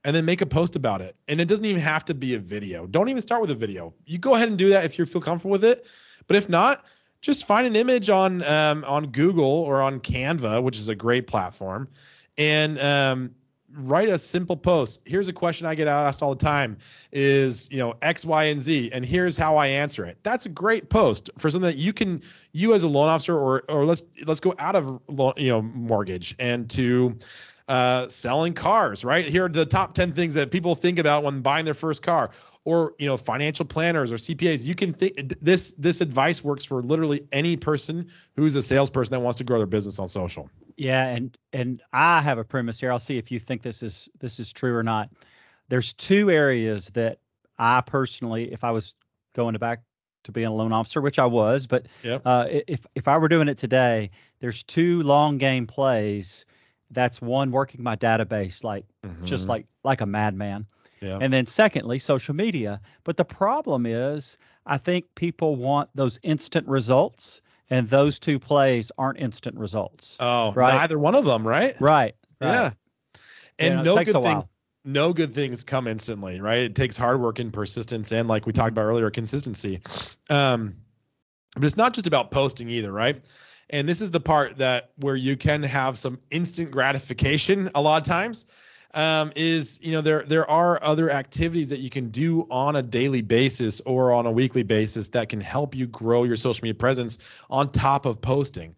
and 0.04 0.14
then 0.14 0.24
make 0.24 0.40
a 0.40 0.46
post 0.46 0.76
about 0.76 1.00
it. 1.00 1.18
And 1.26 1.40
it 1.40 1.48
doesn't 1.48 1.64
even 1.64 1.82
have 1.82 2.04
to 2.06 2.14
be 2.14 2.34
a 2.34 2.38
video. 2.38 2.86
Don't 2.86 3.08
even 3.08 3.20
start 3.20 3.40
with 3.40 3.50
a 3.50 3.56
video. 3.56 3.92
You 4.06 4.18
go 4.18 4.36
ahead 4.36 4.48
and 4.48 4.56
do 4.56 4.68
that 4.68 4.84
if 4.84 4.98
you 4.98 5.04
feel 5.04 5.20
comfortable 5.20 5.50
with 5.50 5.64
it. 5.64 5.86
But 6.28 6.36
if 6.36 6.48
not, 6.48 6.84
just 7.22 7.44
find 7.44 7.66
an 7.66 7.74
image 7.74 8.08
on 8.08 8.44
um, 8.44 8.84
on 8.86 9.08
Google 9.08 9.44
or 9.44 9.82
on 9.82 9.98
Canva, 10.00 10.62
which 10.62 10.78
is 10.78 10.88
a 10.88 10.94
great 10.94 11.26
platform, 11.26 11.88
and 12.38 12.78
um, 12.78 13.34
write 13.72 14.08
a 14.08 14.18
simple 14.18 14.56
post. 14.56 15.00
Here's 15.04 15.28
a 15.28 15.32
question 15.32 15.66
I 15.66 15.74
get 15.74 15.88
asked 15.88 16.22
all 16.22 16.34
the 16.34 16.44
time 16.44 16.76
is, 17.12 17.70
you 17.70 17.78
know, 17.78 17.94
X, 18.02 18.24
Y, 18.24 18.44
and 18.44 18.60
Z, 18.60 18.90
and 18.92 19.04
here's 19.04 19.36
how 19.36 19.56
I 19.56 19.66
answer 19.66 20.04
it. 20.04 20.18
That's 20.22 20.46
a 20.46 20.48
great 20.48 20.88
post 20.88 21.30
for 21.38 21.50
something 21.50 21.70
that 21.70 21.76
you 21.76 21.92
can, 21.92 22.22
you 22.52 22.74
as 22.74 22.82
a 22.82 22.88
loan 22.88 23.08
officer, 23.08 23.36
or 23.36 23.64
or 23.68 23.84
let's 23.84 24.02
let's 24.26 24.40
go 24.40 24.54
out 24.58 24.76
of 24.76 25.00
you 25.36 25.48
know 25.48 25.62
mortgage 25.62 26.34
and 26.38 26.68
to 26.70 27.16
uh, 27.68 28.08
selling 28.08 28.52
cars, 28.52 29.04
right? 29.04 29.24
Here 29.24 29.44
are 29.44 29.48
the 29.48 29.66
top 29.66 29.94
10 29.94 30.12
things 30.12 30.34
that 30.34 30.50
people 30.50 30.74
think 30.74 30.98
about 30.98 31.24
when 31.24 31.40
buying 31.40 31.64
their 31.64 31.74
first 31.74 32.02
car 32.02 32.30
or 32.66 32.94
you 32.98 33.06
know 33.06 33.16
financial 33.16 33.64
planners 33.64 34.12
or 34.12 34.16
CPAs. 34.16 34.66
You 34.66 34.74
can 34.74 34.92
think 34.92 35.16
this 35.40 35.72
this 35.78 36.00
advice 36.00 36.44
works 36.44 36.64
for 36.64 36.82
literally 36.82 37.26
any 37.32 37.56
person 37.56 38.06
who's 38.34 38.54
a 38.56 38.60
salesperson 38.60 39.12
that 39.12 39.20
wants 39.20 39.38
to 39.38 39.44
grow 39.44 39.58
their 39.58 39.66
business 39.66 39.98
on 39.98 40.08
social. 40.08 40.50
Yeah, 40.76 41.06
and 41.06 41.38
and 41.52 41.80
I 41.92 42.20
have 42.20 42.38
a 42.38 42.44
premise 42.44 42.78
here. 42.78 42.90
I'll 42.90 42.98
see 42.98 43.16
if 43.16 43.30
you 43.30 43.38
think 43.38 43.62
this 43.62 43.82
is 43.82 44.08
this 44.18 44.38
is 44.40 44.52
true 44.52 44.74
or 44.74 44.82
not. 44.82 45.10
There's 45.68 45.92
two 45.92 46.28
areas 46.30 46.90
that 46.90 47.20
I 47.58 47.80
personally, 47.80 48.52
if 48.52 48.64
I 48.64 48.72
was 48.72 48.94
going 49.34 49.52
to 49.52 49.58
back 49.58 49.82
to 50.24 50.32
being 50.32 50.48
a 50.48 50.52
loan 50.52 50.72
officer, 50.72 51.00
which 51.00 51.20
I 51.20 51.26
was, 51.26 51.68
but 51.68 51.86
yep. 52.02 52.20
uh, 52.24 52.46
if 52.50 52.84
if 52.96 53.06
I 53.06 53.16
were 53.16 53.28
doing 53.28 53.46
it 53.46 53.58
today, 53.58 54.10
there's 54.40 54.64
two 54.64 55.04
long 55.04 55.38
game 55.38 55.68
plays. 55.68 56.44
That's 56.90 57.22
one 57.22 57.52
working 57.52 57.82
my 57.82 57.94
database 57.94 58.64
like 58.64 58.84
mm-hmm. 59.04 59.24
just 59.24 59.46
like 59.46 59.66
like 59.84 60.00
a 60.00 60.06
madman. 60.06 60.66
Yeah. 61.00 61.18
And 61.20 61.32
then 61.32 61.46
secondly, 61.46 61.98
social 61.98 62.34
media. 62.34 62.80
But 63.04 63.16
the 63.16 63.24
problem 63.24 63.86
is, 63.86 64.38
I 64.66 64.78
think 64.78 65.06
people 65.14 65.56
want 65.56 65.90
those 65.94 66.18
instant 66.22 66.66
results, 66.66 67.42
and 67.70 67.88
those 67.88 68.18
two 68.18 68.38
plays 68.38 68.90
aren't 68.98 69.18
instant 69.18 69.56
results. 69.56 70.16
Oh, 70.20 70.52
right. 70.52 70.74
Neither 70.74 70.98
one 70.98 71.14
of 71.14 71.24
them, 71.24 71.46
right? 71.46 71.74
Right. 71.80 72.14
right. 72.40 72.52
Yeah. 72.52 72.70
And 73.58 73.84
no 73.84 74.02
good 74.02 74.22
things. 74.22 74.50
No 74.84 75.12
good 75.12 75.32
things 75.32 75.64
come 75.64 75.88
instantly, 75.88 76.40
right? 76.40 76.58
It 76.58 76.76
takes 76.76 76.96
hard 76.96 77.20
work 77.20 77.40
and 77.40 77.52
persistence, 77.52 78.12
and 78.12 78.28
like 78.28 78.46
we 78.46 78.52
talked 78.52 78.70
about 78.70 78.82
earlier, 78.84 79.10
consistency. 79.10 79.80
Um, 80.30 80.76
but 81.56 81.64
it's 81.64 81.76
not 81.76 81.92
just 81.92 82.06
about 82.06 82.30
posting 82.30 82.68
either, 82.68 82.92
right? 82.92 83.24
And 83.70 83.88
this 83.88 84.00
is 84.00 84.12
the 84.12 84.20
part 84.20 84.58
that 84.58 84.90
where 84.98 85.16
you 85.16 85.36
can 85.36 85.62
have 85.64 85.98
some 85.98 86.20
instant 86.30 86.70
gratification 86.70 87.68
a 87.74 87.82
lot 87.82 88.00
of 88.00 88.06
times 88.06 88.46
um, 88.94 89.32
is 89.36 89.78
you 89.82 89.92
know 89.92 90.00
there 90.00 90.24
there 90.24 90.48
are 90.50 90.82
other 90.82 91.10
activities 91.10 91.68
that 91.68 91.80
you 91.80 91.90
can 91.90 92.08
do 92.08 92.46
on 92.50 92.76
a 92.76 92.82
daily 92.82 93.22
basis 93.22 93.80
or 93.82 94.12
on 94.12 94.26
a 94.26 94.30
weekly 94.30 94.62
basis 94.62 95.08
that 95.08 95.28
can 95.28 95.40
help 95.40 95.74
you 95.74 95.86
grow 95.86 96.24
your 96.24 96.36
social 96.36 96.64
media 96.64 96.74
presence 96.74 97.18
on 97.50 97.70
top 97.72 98.06
of 98.06 98.20
posting. 98.20 98.74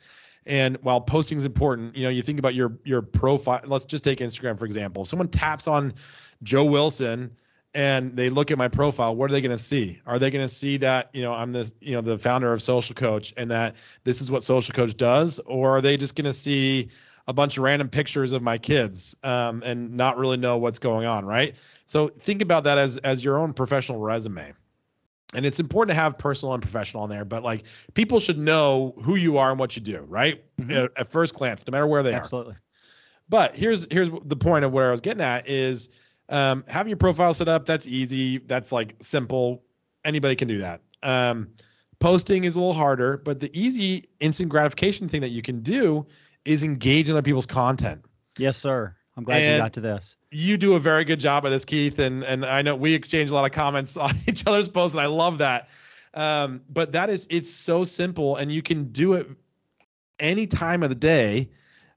And 0.47 0.79
while 0.83 1.01
posting 1.01 1.37
is 1.37 1.45
important, 1.45 1.95
you 1.95 2.05
know, 2.05 2.09
you 2.09 2.23
think 2.23 2.39
about 2.39 2.55
your 2.55 2.79
your 2.85 3.03
profile. 3.03 3.61
Let's 3.67 3.85
just 3.85 4.03
take 4.03 4.19
Instagram 4.19 4.59
for 4.59 4.65
example. 4.65 5.03
If 5.03 5.09
someone 5.09 5.29
taps 5.29 5.69
on 5.69 5.95
Joe 6.43 6.65
Wilson 6.65 7.31
and 7.75 8.15
they 8.15 8.31
look 8.31 8.51
at 8.51 8.57
my 8.57 8.69
profile, 8.69 9.15
what 9.15 9.31
are 9.31 9.33
they 9.33 9.43
going 9.43 9.57
to 9.57 9.63
see? 9.63 10.01
Are 10.07 10.19
they 10.19 10.31
going 10.31 10.45
to 10.45 10.53
see 10.53 10.79
that 10.79 11.11
you 11.15 11.23
know 11.23 11.35
I'm 11.35 11.53
this 11.53 11.75
you 11.81 11.93
know 11.93 12.01
the 12.01 12.17
founder 12.17 12.53
of 12.53 12.63
Social 12.63 12.95
Coach 12.95 13.35
and 13.37 13.51
that 13.51 13.77
this 14.05 14.21
is 14.21 14.31
what 14.31 14.43
Social 14.43 14.73
Coach 14.73 14.97
does, 14.97 15.39
or 15.41 15.77
are 15.77 15.81
they 15.83 15.97
just 15.97 16.17
going 16.17 16.25
to 16.25 16.33
see 16.33 16.89
a 17.29 17.33
bunch 17.33 17.59
of 17.59 17.63
random 17.63 17.89
pictures 17.89 18.33
of 18.33 18.43
my 18.43 18.57
kids 18.57 19.15
um, 19.23 19.63
and 19.65 19.95
not 19.95 20.17
really 20.17 20.39
know 20.39 20.57
what's 20.57 20.79
going 20.79 21.07
on, 21.07 21.27
right? 21.27 21.55
So 21.85 22.09
think 22.09 22.43
about 22.43 22.65
that 22.65 22.79
as 22.79 22.97
as 22.99 23.23
your 23.23 23.39
own 23.39 23.53
professional 23.53 24.01
resume. 24.01 24.53
And 25.35 25.45
it's 25.45 25.61
important 25.61 25.95
to 25.95 26.01
have 26.03 26.17
personal 26.17 26.55
and 26.55 26.63
professional 26.63 27.03
on 27.03 27.11
there, 27.11 27.27
but 27.27 27.43
like 27.43 27.65
people 27.93 28.19
should 28.19 28.39
know 28.39 28.95
who 29.03 29.17
you 29.17 29.37
are 29.37 29.51
and 29.51 29.61
what 29.61 29.77
you 29.77 29.83
do, 29.83 30.01
right? 30.09 30.43
Mm-hmm. 30.59 30.71
At, 30.71 30.91
at, 30.97 31.09
first 31.09 31.35
glance, 31.35 31.67
no 31.67 31.73
matter 31.73 31.87
where 31.87 32.03
they 32.03 32.15
Absolutely. 32.15 32.55
are. 32.55 32.57
Absolutely. 32.57 32.57
But 33.29 33.55
here's 33.55 33.87
here's 33.91 34.09
the 34.25 34.37
point 34.37 34.65
of 34.65 34.73
where 34.73 34.89
I 34.89 34.91
was 34.91 35.03
getting 35.03 35.23
at 35.23 35.47
is 35.47 35.91
um, 36.31 36.65
having 36.67 36.89
your 36.89 36.97
profile 36.97 37.35
set 37.35 37.47
up. 37.47 37.67
That's 37.67 37.87
easy. 37.87 38.39
That's 38.39 38.73
like 38.73 38.95
simple. 39.01 39.63
Anybody 40.07 40.35
can 40.35 40.49
do 40.49 40.57
that. 40.59 40.81
Um, 41.03 41.51
posting 41.99 42.45
is 42.45 42.57
a 42.57 42.61
little 42.61 42.73
harder, 42.73 43.19
but 43.19 43.39
the 43.39 43.51
easy 43.59 44.05
instant 44.21 44.49
gratification 44.49 45.11
thing 45.11 45.21
that 45.21 45.29
you 45.29 45.43
can 45.43 45.61
do 45.61 46.07
is 46.49 46.63
engage 46.63 47.09
in 47.09 47.15
other 47.15 47.23
people's 47.23 47.47
content. 47.47 48.05
Yes, 48.39 48.57
sir. 48.57 48.95
I'm 49.17 49.25
glad 49.25 49.43
and 49.43 49.53
you 49.53 49.59
got 49.59 49.73
to 49.75 49.81
this. 49.81 50.17
You 50.31 50.57
do 50.57 50.75
a 50.75 50.79
very 50.79 51.05
good 51.05 51.21
job 51.21 51.45
of 51.45 51.51
this, 51.51 51.65
Keith, 51.65 51.99
and 51.99 52.25
and 52.25 52.47
I 52.47 52.63
know 52.63 52.75
we 52.75 52.95
exchange 52.95 53.31
a 53.31 53.35
lot 53.35 53.45
of 53.45 53.53
comments 53.53 53.97
on 54.09 54.15
each 54.27 54.47
other's 54.47 54.69
posts, 54.69 54.95
and 54.95 55.03
I 55.03 55.07
love 55.07 55.39
that. 55.39 55.69
Um, 56.15 56.63
but 56.71 56.93
that 56.93 57.11
is 57.11 57.27
it's 57.31 57.51
so 57.51 57.85
simple, 57.85 58.37
and 58.37 58.51
you 58.51 58.63
can 58.63 58.85
do 58.85 59.15
it 59.15 59.29
any 60.21 60.47
time 60.47 60.83
of 60.83 60.89
the 60.89 60.95
day, 60.95 61.51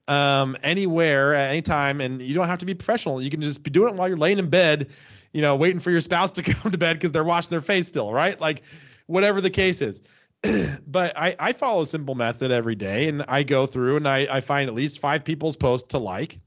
um, 0.08 0.56
anywhere, 0.62 1.34
at 1.34 1.50
any 1.50 1.62
time, 1.62 2.00
and 2.00 2.20
you 2.20 2.34
don't 2.34 2.48
have 2.48 2.58
to 2.58 2.66
be 2.66 2.74
professional. 2.74 3.22
You 3.22 3.30
can 3.30 3.40
just 3.40 3.62
be 3.62 3.70
doing 3.70 3.94
it 3.94 3.98
while 3.98 4.08
you're 4.08 4.18
laying 4.18 4.38
in 4.38 4.50
bed, 4.50 4.90
you 5.32 5.40
know, 5.40 5.56
waiting 5.56 5.80
for 5.80 5.90
your 5.90 6.00
spouse 6.00 6.30
to 6.32 6.42
come 6.54 6.72
to 6.72 6.78
bed 6.78 6.94
because 6.94 7.12
they're 7.12 7.24
washing 7.24 7.50
their 7.50 7.62
face 7.62 7.88
still, 7.88 8.12
right? 8.12 8.40
Like 8.40 8.62
whatever 9.06 9.40
the 9.40 9.50
case 9.50 9.80
is. 9.80 10.02
but 10.86 11.16
I, 11.16 11.36
I 11.38 11.52
follow 11.52 11.82
a 11.82 11.86
simple 11.86 12.14
method 12.14 12.50
every 12.50 12.74
day 12.74 13.08
and 13.08 13.24
I 13.28 13.42
go 13.42 13.66
through 13.66 13.96
and 13.96 14.08
I, 14.08 14.26
I 14.30 14.40
find 14.40 14.68
at 14.68 14.74
least 14.74 14.98
five 14.98 15.24
people's 15.24 15.56
posts 15.56 15.88
to 15.88 15.98
like. 15.98 16.40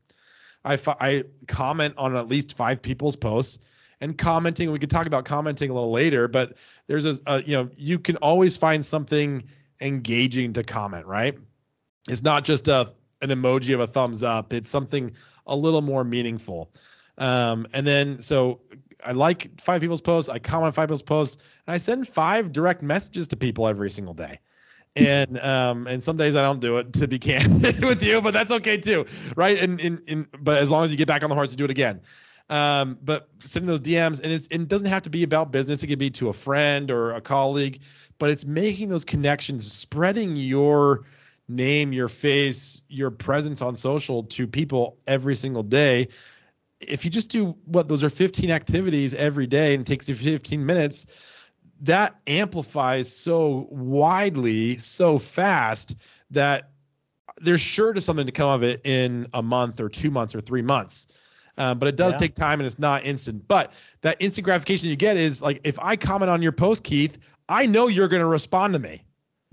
I, 0.66 0.80
I 1.00 1.24
comment 1.48 1.94
on 1.98 2.16
at 2.16 2.28
least 2.28 2.58
five 2.58 2.82
people's 2.82 3.16
posts 3.16 3.60
and 4.02 4.18
commenting. 4.18 4.72
We 4.72 4.80
could 4.80 4.90
talk 4.90 5.06
about 5.06 5.24
commenting 5.26 5.70
a 5.70 5.74
little 5.74 5.92
later, 5.92 6.28
but 6.28 6.58
there's 6.88 7.06
a, 7.06 7.16
a 7.28 7.44
you 7.44 7.56
know, 7.56 7.70
you 7.78 8.00
can 8.00 8.18
always 8.18 8.58
find 8.58 8.84
something 8.84 9.44
engaging 9.82 10.54
to 10.54 10.64
comment, 10.64 11.06
right? 11.06 11.38
It's 12.10 12.24
not 12.24 12.44
just 12.44 12.68
a 12.68 12.92
an 13.22 13.30
emoji 13.30 13.74
of 13.74 13.80
a 13.80 13.88
thumbs 13.88 14.24
up. 14.24 14.54
It's 14.54 14.70
something 14.70 15.12
a 15.48 15.56
little 15.56 15.82
more 15.82 16.04
meaningful. 16.04 16.72
Um, 17.18 17.66
and 17.74 17.88
then 17.88 18.22
so 18.22 18.60
I 19.04 19.12
like 19.12 19.60
five 19.60 19.82
people's 19.82 20.02
posts. 20.02 20.30
I 20.30 20.40
comment 20.40 20.68
on 20.68 20.72
five 20.74 20.88
people's 20.88 21.02
posts, 21.02 21.42
and 21.68 21.74
I 21.74 21.78
send 21.78 22.08
five 22.08 22.52
direct 22.52 22.82
messages 22.82 23.28
to 23.30 23.36
people 23.36 23.68
every 23.68 23.90
single 23.90 24.14
day. 24.14 24.40
And 24.96 25.40
um, 25.44 25.88
and 25.88 26.02
some 26.02 26.18
days 26.18 26.36
I 26.36 26.42
don't 26.42 26.60
do 26.60 26.78
it 26.78 26.94
to 26.94 27.08
be 27.08 27.20
candid 27.20 27.84
with 27.84 28.04
you, 28.04 28.22
but 28.22 28.34
that's 28.34 28.52
okay 28.52 28.78
too, 28.78 29.06
right? 29.36 29.58
And 29.62 29.80
in 29.80 30.02
in 30.08 30.28
but 30.40 30.58
as 30.58 30.72
long 30.72 30.86
as 30.86 30.92
you 30.92 30.98
get 30.98 31.08
back 31.08 31.24
on 31.24 31.30
the 31.30 31.36
horse 31.36 31.52
to 31.52 31.58
do 31.58 31.66
it 31.66 31.72
again. 31.72 32.02
Um, 32.48 33.00
but 33.02 33.28
sending 33.44 33.68
those 33.68 33.82
DMs, 33.82 34.22
and 34.22 34.32
it's 34.32 34.48
and 34.48 34.62
it 34.62 34.68
doesn't 34.68 34.88
have 34.88 35.02
to 35.04 35.10
be 35.10 35.24
about 35.24 35.52
business. 35.52 35.82
It 35.82 35.88
could 35.88 36.00
be 36.00 36.12
to 36.12 36.30
a 36.30 36.34
friend 36.34 36.92
or 36.92 37.12
a 37.14 37.22
colleague, 37.22 37.82
but 38.20 38.30
it's 38.30 38.46
making 38.46 38.90
those 38.90 39.04
connections, 39.04 39.72
spreading 39.72 40.36
your 40.36 41.06
name, 41.48 41.92
your 41.94 42.08
face, 42.08 42.82
your 42.88 43.12
presence 43.12 43.62
on 43.62 43.76
social 43.76 44.24
to 44.24 44.48
people 44.48 44.98
every 45.08 45.36
single 45.36 45.64
day 45.64 46.08
if 46.80 47.06
you 47.06 47.12
just 47.12 47.30
do 47.30 47.56
what 47.66 47.88
those 47.88 48.04
are 48.04 48.10
15 48.10 48.52
activities 48.52 49.14
every 49.14 49.48
day 49.48 49.74
and 49.74 49.82
it 49.82 49.88
takes 49.88 50.08
you 50.10 50.16
15 50.16 50.66
minutes, 50.66 51.52
that 51.82 52.16
amplifies 52.28 53.12
so 53.12 53.68
widely, 53.70 54.78
so 54.78 55.18
fast 55.18 55.96
that 56.32 56.72
there's 57.42 57.62
sure 57.62 57.94
to 57.94 58.02
something 58.02 58.26
to 58.26 58.32
come 58.32 58.50
of 58.50 58.64
it 58.64 58.82
in 58.86 59.28
a 59.34 59.42
month 59.42 59.80
or 59.80 59.90
two 59.90 60.10
months 60.10 60.34
or 60.34 60.42
three 60.42 60.62
months. 60.62 61.08
Um, 61.58 61.80
but 61.80 61.88
it 61.88 61.96
does 61.96 62.14
yeah. 62.16 62.20
take 62.20 62.36
time 62.36 62.60
and 62.60 62.68
it's 62.68 62.80
not 62.80 63.06
instant. 63.06 63.48
But 63.48 63.74
that 64.02 64.18
instant 64.20 64.46
gratification 64.46 64.90
you 64.90 64.96
get 64.96 65.18
is 65.18 65.42
like 65.42 65.62
if 65.64 65.80
I 65.80 65.96
comment 65.96 66.30
on 66.30 66.42
your 66.42 66.52
post, 66.52 66.84
Keith, 66.84 67.18
I 67.48 67.66
know 67.66 67.88
you're 67.88 68.08
going 68.08 68.22
to 68.22 68.28
respond 68.28 68.74
to 68.74 68.80
me, 68.80 69.04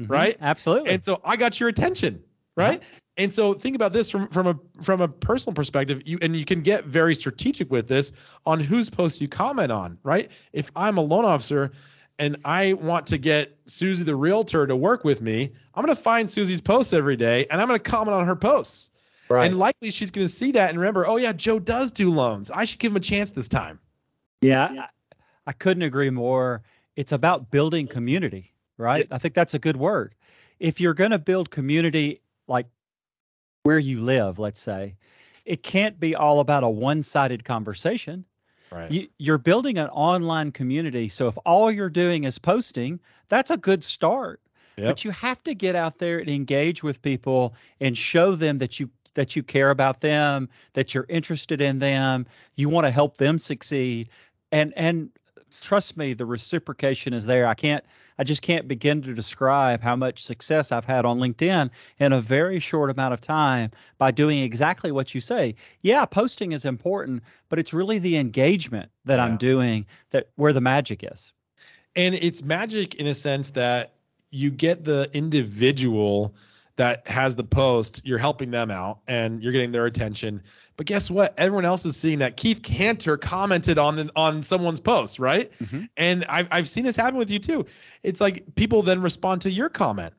mm-hmm. 0.00 0.11
right? 0.11 0.37
Absolutely. 0.41 0.91
And 0.91 1.05
so 1.05 1.21
I 1.25 1.37
got 1.37 1.61
your 1.61 1.69
attention, 1.69 2.23
right? 2.57 2.81
Uh-huh. 2.81 2.99
And 3.19 3.31
so 3.31 3.52
think 3.52 3.76
about 3.76 3.92
this 3.92 4.11
from 4.11 4.28
from 4.28 4.47
a 4.47 4.59
from 4.83 5.00
a 5.00 5.09
personal 5.09 5.54
perspective. 5.54 6.00
You 6.07 6.19
and 6.23 6.35
you 6.35 6.45
can 6.45 6.62
get 6.62 6.87
very 6.87 7.14
strategic 7.14 7.71
with 7.71 7.88
this 7.88 8.12
on 8.47 8.59
whose 8.59 8.88
posts 8.88 9.21
you 9.21 9.28
comment 9.28 9.71
on, 9.71 9.99
right? 10.02 10.31
If 10.52 10.71
I'm 10.76 10.97
a 10.97 11.02
loan 11.02 11.25
officer 11.25 11.73
and 12.19 12.37
I 12.45 12.73
want 12.75 13.07
to 13.09 13.19
get 13.19 13.59
Susie 13.66 14.04
the 14.04 14.16
realtor 14.16 14.66
to 14.66 14.76
work 14.76 15.04
with 15.04 15.21
me, 15.21 15.52
I'm 15.75 15.85
going 15.85 15.95
to 15.95 16.02
find 16.02 16.28
Susie's 16.28 16.61
posts 16.61 16.92
every 16.92 17.16
day 17.16 17.47
and 17.50 17.61
I'm 17.61 17.69
going 17.69 17.78
to 17.78 17.90
comment 17.90 18.16
on 18.16 18.26
her 18.26 18.37
posts. 18.37 18.90
Right. 19.28 19.47
And 19.47 19.59
likely 19.59 19.90
she's 19.90 20.11
going 20.11 20.26
to 20.26 20.33
see 20.33 20.50
that 20.52 20.71
and 20.71 20.78
remember, 20.78 21.07
oh 21.07 21.16
yeah, 21.16 21.33
Joe 21.33 21.59
does 21.59 21.90
do 21.90 22.11
loans. 22.11 22.50
I 22.50 22.64
should 22.64 22.78
give 22.78 22.92
him 22.92 22.97
a 22.97 23.00
chance 23.00 23.31
this 23.31 23.49
time. 23.49 23.78
Yeah, 24.40 24.69
I, 24.69 24.88
I 25.47 25.52
couldn't 25.52 25.83
agree 25.83 26.11
more. 26.11 26.62
It's 26.97 27.12
about 27.12 27.50
building 27.50 27.87
community, 27.87 28.52
right? 28.76 29.07
Yeah. 29.09 29.14
I 29.14 29.19
think 29.19 29.35
that's 29.35 29.54
a 29.54 29.59
good 29.59 29.76
word. 29.76 30.14
If 30.61 30.81
you're 30.81 30.95
going 30.95 31.12
to 31.12 31.19
build 31.19 31.50
community 31.50 32.21
like 32.47 32.66
where 33.62 33.78
you 33.78 34.00
live, 34.00 34.38
let's 34.38 34.61
say, 34.61 34.95
it 35.45 35.62
can't 35.62 35.99
be 35.99 36.14
all 36.14 36.40
about 36.40 36.64
a 36.64 36.69
one 36.69 37.02
sided 37.02 37.45
conversation. 37.45 38.25
Right. 38.71 39.09
You, 39.19 39.35
are 39.35 39.38
building 39.38 39.76
an 39.76 39.88
online 39.88 40.50
community. 40.50 41.09
So 41.09 41.28
if 41.28 41.37
all 41.45 41.71
you're 41.71 41.90
doing 41.90 42.25
is 42.25 42.38
posting, 42.38 43.00
that's 43.28 43.50
a 43.50 43.57
good 43.57 43.85
start. 43.85 44.40
Yep. 44.76 44.87
But 44.87 45.04
you 45.04 45.11
have 45.11 45.42
to 45.45 45.54
get 45.54 45.76
out 45.76 45.99
there 45.99 46.19
and 46.19 46.31
engage 46.31 46.83
with 46.83 47.02
people 47.02 47.54
and 47.81 47.97
show 47.97 48.35
them 48.35 48.59
that 48.59 48.81
you 48.81 48.88
that 49.14 49.37
you 49.37 49.42
care 49.42 49.69
about 49.69 50.00
them, 50.00 50.49
that 50.73 50.95
you're 50.95 51.04
interested 51.11 51.61
in 51.61 51.81
them, 51.81 52.25
you 52.57 52.71
want 52.71 52.87
to 52.87 52.90
help 52.90 53.19
them 53.19 53.38
succeed. 53.38 54.09
And 54.52 54.73
and 54.75 55.11
trust 55.61 55.99
me, 55.99 56.14
the 56.14 56.25
reciprocation 56.25 57.12
is 57.12 57.26
there. 57.26 57.47
I 57.47 57.52
can't, 57.52 57.85
I 58.19 58.25
just 58.25 58.42
can't 58.42 58.69
begin 58.69 59.02
to 59.02 59.14
describe 59.14 59.81
how 59.83 59.97
much 59.97 60.25
success 60.25 60.73
I've 60.73 60.85
had 60.85 61.04
on 61.04 61.19
LinkedIn 61.19 61.71
in 61.99 62.12
a 62.12 62.21
very 62.21 62.61
short 62.61 62.90
amount 62.90 63.14
of 63.14 63.21
time 63.21 63.71
by 63.99 64.11
doing 64.11 64.42
exactly 64.42 64.92
what 64.92 65.14
you 65.14 65.21
say. 65.21 65.54
Yeah, 65.83 66.04
posting 66.04 66.52
is 66.52 66.64
important, 66.64 67.23
but 67.49 67.59
it's 67.59 67.73
really 67.73 67.99
the 67.99 68.16
engagement 68.16 68.90
that 69.04 69.16
yeah. 69.16 69.25
I'm 69.25 69.37
doing 69.37 69.87
that 70.11 70.28
where 70.37 70.52
the 70.52 70.61
magic 70.61 71.04
is. 71.11 71.33
And 71.97 72.14
it's 72.14 72.42
magic 72.42 72.95
in 72.95 73.07
a 73.07 73.14
sense 73.14 73.50
that 73.50 73.95
you 74.31 74.50
get 74.50 74.85
the 74.85 75.11
individual 75.12 76.35
that 76.76 77.07
has 77.07 77.37
the 77.37 77.45
post, 77.45 78.00
you're 78.05 78.19
helping 78.19 78.50
them 78.50 78.71
out 78.71 79.00
and 79.07 79.43
you're 79.43 79.52
getting 79.52 79.73
their 79.73 79.87
attention. 79.87 80.43
But 80.76 80.87
guess 80.87 81.11
what? 81.11 81.35
Everyone 81.38 81.64
else 81.64 81.85
is 81.85 81.97
seeing 81.97 82.19
that 82.21 82.37
Keith 82.37 82.62
Canter 82.62 83.17
commented 83.17 83.79
on 83.79 83.97
the, 83.97 84.11
on 84.17 84.43
someone's 84.43 84.81
post, 84.81 85.19
right? 85.19 85.52
Mm-hmm. 85.59 85.85
And 85.97 86.25
I've 86.26 86.49
I've 86.50 86.69
seen 86.69 86.85
this 86.85 86.97
happen 86.97 87.19
with 87.19 87.31
you 87.31 87.38
too. 87.38 87.67
It's 88.02 88.21
like 88.21 88.43
people 88.55 88.83
then 88.83 89.02
respond 89.02 89.43
to 89.43 89.50
your 89.50 89.69
comment, 89.69 90.14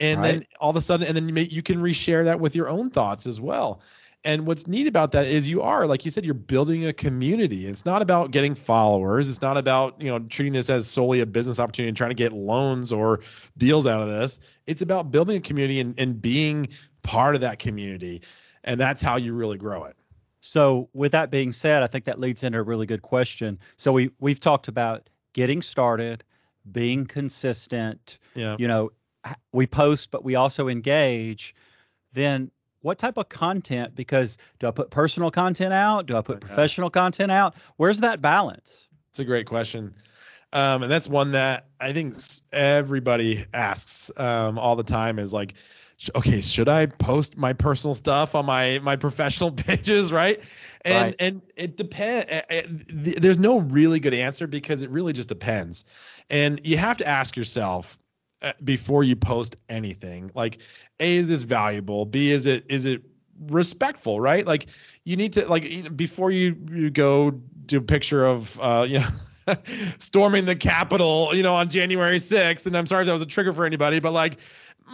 and 0.00 0.20
right. 0.20 0.32
then 0.32 0.46
all 0.60 0.70
of 0.70 0.76
a 0.76 0.80
sudden, 0.80 1.06
and 1.06 1.16
then 1.16 1.28
you 1.28 1.34
may, 1.34 1.44
you 1.44 1.62
can 1.62 1.78
reshare 1.78 2.24
that 2.24 2.40
with 2.40 2.56
your 2.56 2.68
own 2.68 2.90
thoughts 2.90 3.26
as 3.26 3.40
well. 3.40 3.80
And 4.24 4.46
what's 4.46 4.66
neat 4.66 4.86
about 4.86 5.12
that 5.12 5.26
is 5.26 5.48
you 5.50 5.60
are, 5.60 5.86
like 5.86 6.04
you 6.04 6.10
said, 6.10 6.24
you're 6.24 6.32
building 6.32 6.86
a 6.86 6.92
community. 6.94 7.66
It's 7.66 7.84
not 7.84 8.00
about 8.00 8.30
getting 8.30 8.54
followers. 8.54 9.28
It's 9.28 9.42
not 9.42 9.58
about, 9.58 10.00
you 10.00 10.08
know, 10.08 10.18
treating 10.18 10.54
this 10.54 10.70
as 10.70 10.88
solely 10.88 11.20
a 11.20 11.26
business 11.26 11.60
opportunity 11.60 11.88
and 11.88 11.96
trying 11.96 12.10
to 12.10 12.14
get 12.14 12.32
loans 12.32 12.90
or 12.90 13.20
deals 13.58 13.86
out 13.86 14.00
of 14.00 14.08
this. 14.08 14.40
It's 14.66 14.80
about 14.80 15.10
building 15.10 15.36
a 15.36 15.40
community 15.40 15.78
and, 15.78 15.98
and 15.98 16.20
being 16.22 16.66
part 17.02 17.34
of 17.34 17.42
that 17.42 17.58
community. 17.58 18.22
And 18.64 18.80
that's 18.80 19.02
how 19.02 19.16
you 19.16 19.34
really 19.34 19.58
grow 19.58 19.84
it. 19.84 19.96
So 20.40 20.88
with 20.94 21.12
that 21.12 21.30
being 21.30 21.52
said, 21.52 21.82
I 21.82 21.86
think 21.86 22.04
that 22.06 22.18
leads 22.18 22.44
into 22.44 22.58
a 22.58 22.62
really 22.62 22.86
good 22.86 23.02
question. 23.02 23.58
So 23.76 23.92
we 23.92 24.10
we've 24.20 24.40
talked 24.40 24.68
about 24.68 25.08
getting 25.34 25.60
started, 25.60 26.24
being 26.72 27.06
consistent. 27.06 28.18
Yeah. 28.34 28.56
You 28.58 28.68
know, 28.68 28.92
we 29.52 29.66
post, 29.66 30.10
but 30.10 30.24
we 30.24 30.34
also 30.34 30.68
engage. 30.68 31.54
Then 32.12 32.50
what 32.84 32.98
type 32.98 33.16
of 33.16 33.30
content? 33.30 33.94
Because 33.94 34.36
do 34.60 34.68
I 34.68 34.70
put 34.70 34.90
personal 34.90 35.30
content 35.30 35.72
out? 35.72 36.04
Do 36.04 36.18
I 36.18 36.20
put 36.20 36.40
professional 36.40 36.90
content 36.90 37.32
out? 37.32 37.54
Where's 37.78 37.98
that 38.00 38.20
balance? 38.20 38.88
It's 39.08 39.18
a 39.18 39.24
great 39.24 39.46
question. 39.46 39.94
Um, 40.52 40.82
and 40.82 40.92
that's 40.92 41.08
one 41.08 41.32
that 41.32 41.68
I 41.80 41.94
think 41.94 42.14
everybody 42.52 43.46
asks 43.54 44.10
um, 44.18 44.58
all 44.58 44.76
the 44.76 44.84
time 44.84 45.18
is 45.18 45.32
like, 45.32 45.54
okay, 46.14 46.42
should 46.42 46.68
I 46.68 46.84
post 46.84 47.38
my 47.38 47.54
personal 47.54 47.94
stuff 47.94 48.34
on 48.34 48.44
my 48.44 48.78
my 48.80 48.96
professional 48.96 49.50
pages, 49.66 50.12
right? 50.12 50.38
And 50.84 51.06
right. 51.06 51.16
and 51.18 51.40
it 51.56 51.78
depends. 51.78 52.30
There's 52.92 53.38
no 53.38 53.60
really 53.60 53.98
good 53.98 54.14
answer 54.14 54.46
because 54.46 54.82
it 54.82 54.90
really 54.90 55.14
just 55.14 55.30
depends, 55.30 55.86
and 56.28 56.60
you 56.62 56.76
have 56.76 56.98
to 56.98 57.08
ask 57.08 57.34
yourself 57.34 57.98
before 58.64 59.04
you 59.04 59.16
post 59.16 59.56
anything 59.68 60.30
like 60.34 60.58
a 61.00 61.16
is 61.16 61.28
this 61.28 61.42
valuable 61.42 62.04
b 62.04 62.30
is 62.30 62.46
it 62.46 62.64
is 62.68 62.84
it 62.84 63.02
respectful 63.48 64.20
right 64.20 64.46
like 64.46 64.66
you 65.04 65.16
need 65.16 65.32
to 65.32 65.46
like 65.48 65.96
before 65.96 66.30
you 66.30 66.56
you 66.70 66.90
go 66.90 67.30
do 67.66 67.78
a 67.78 67.82
picture 67.82 68.24
of 68.24 68.58
uh 68.60 68.84
you 68.88 68.98
know 68.98 69.54
storming 69.98 70.44
the 70.44 70.56
capitol 70.56 71.30
you 71.34 71.42
know 71.42 71.54
on 71.54 71.68
january 71.68 72.16
6th 72.16 72.66
and 72.66 72.76
i'm 72.76 72.86
sorry 72.86 73.02
if 73.02 73.06
that 73.06 73.12
was 73.12 73.22
a 73.22 73.26
trigger 73.26 73.52
for 73.52 73.64
anybody 73.64 73.98
but 73.98 74.12
like 74.12 74.38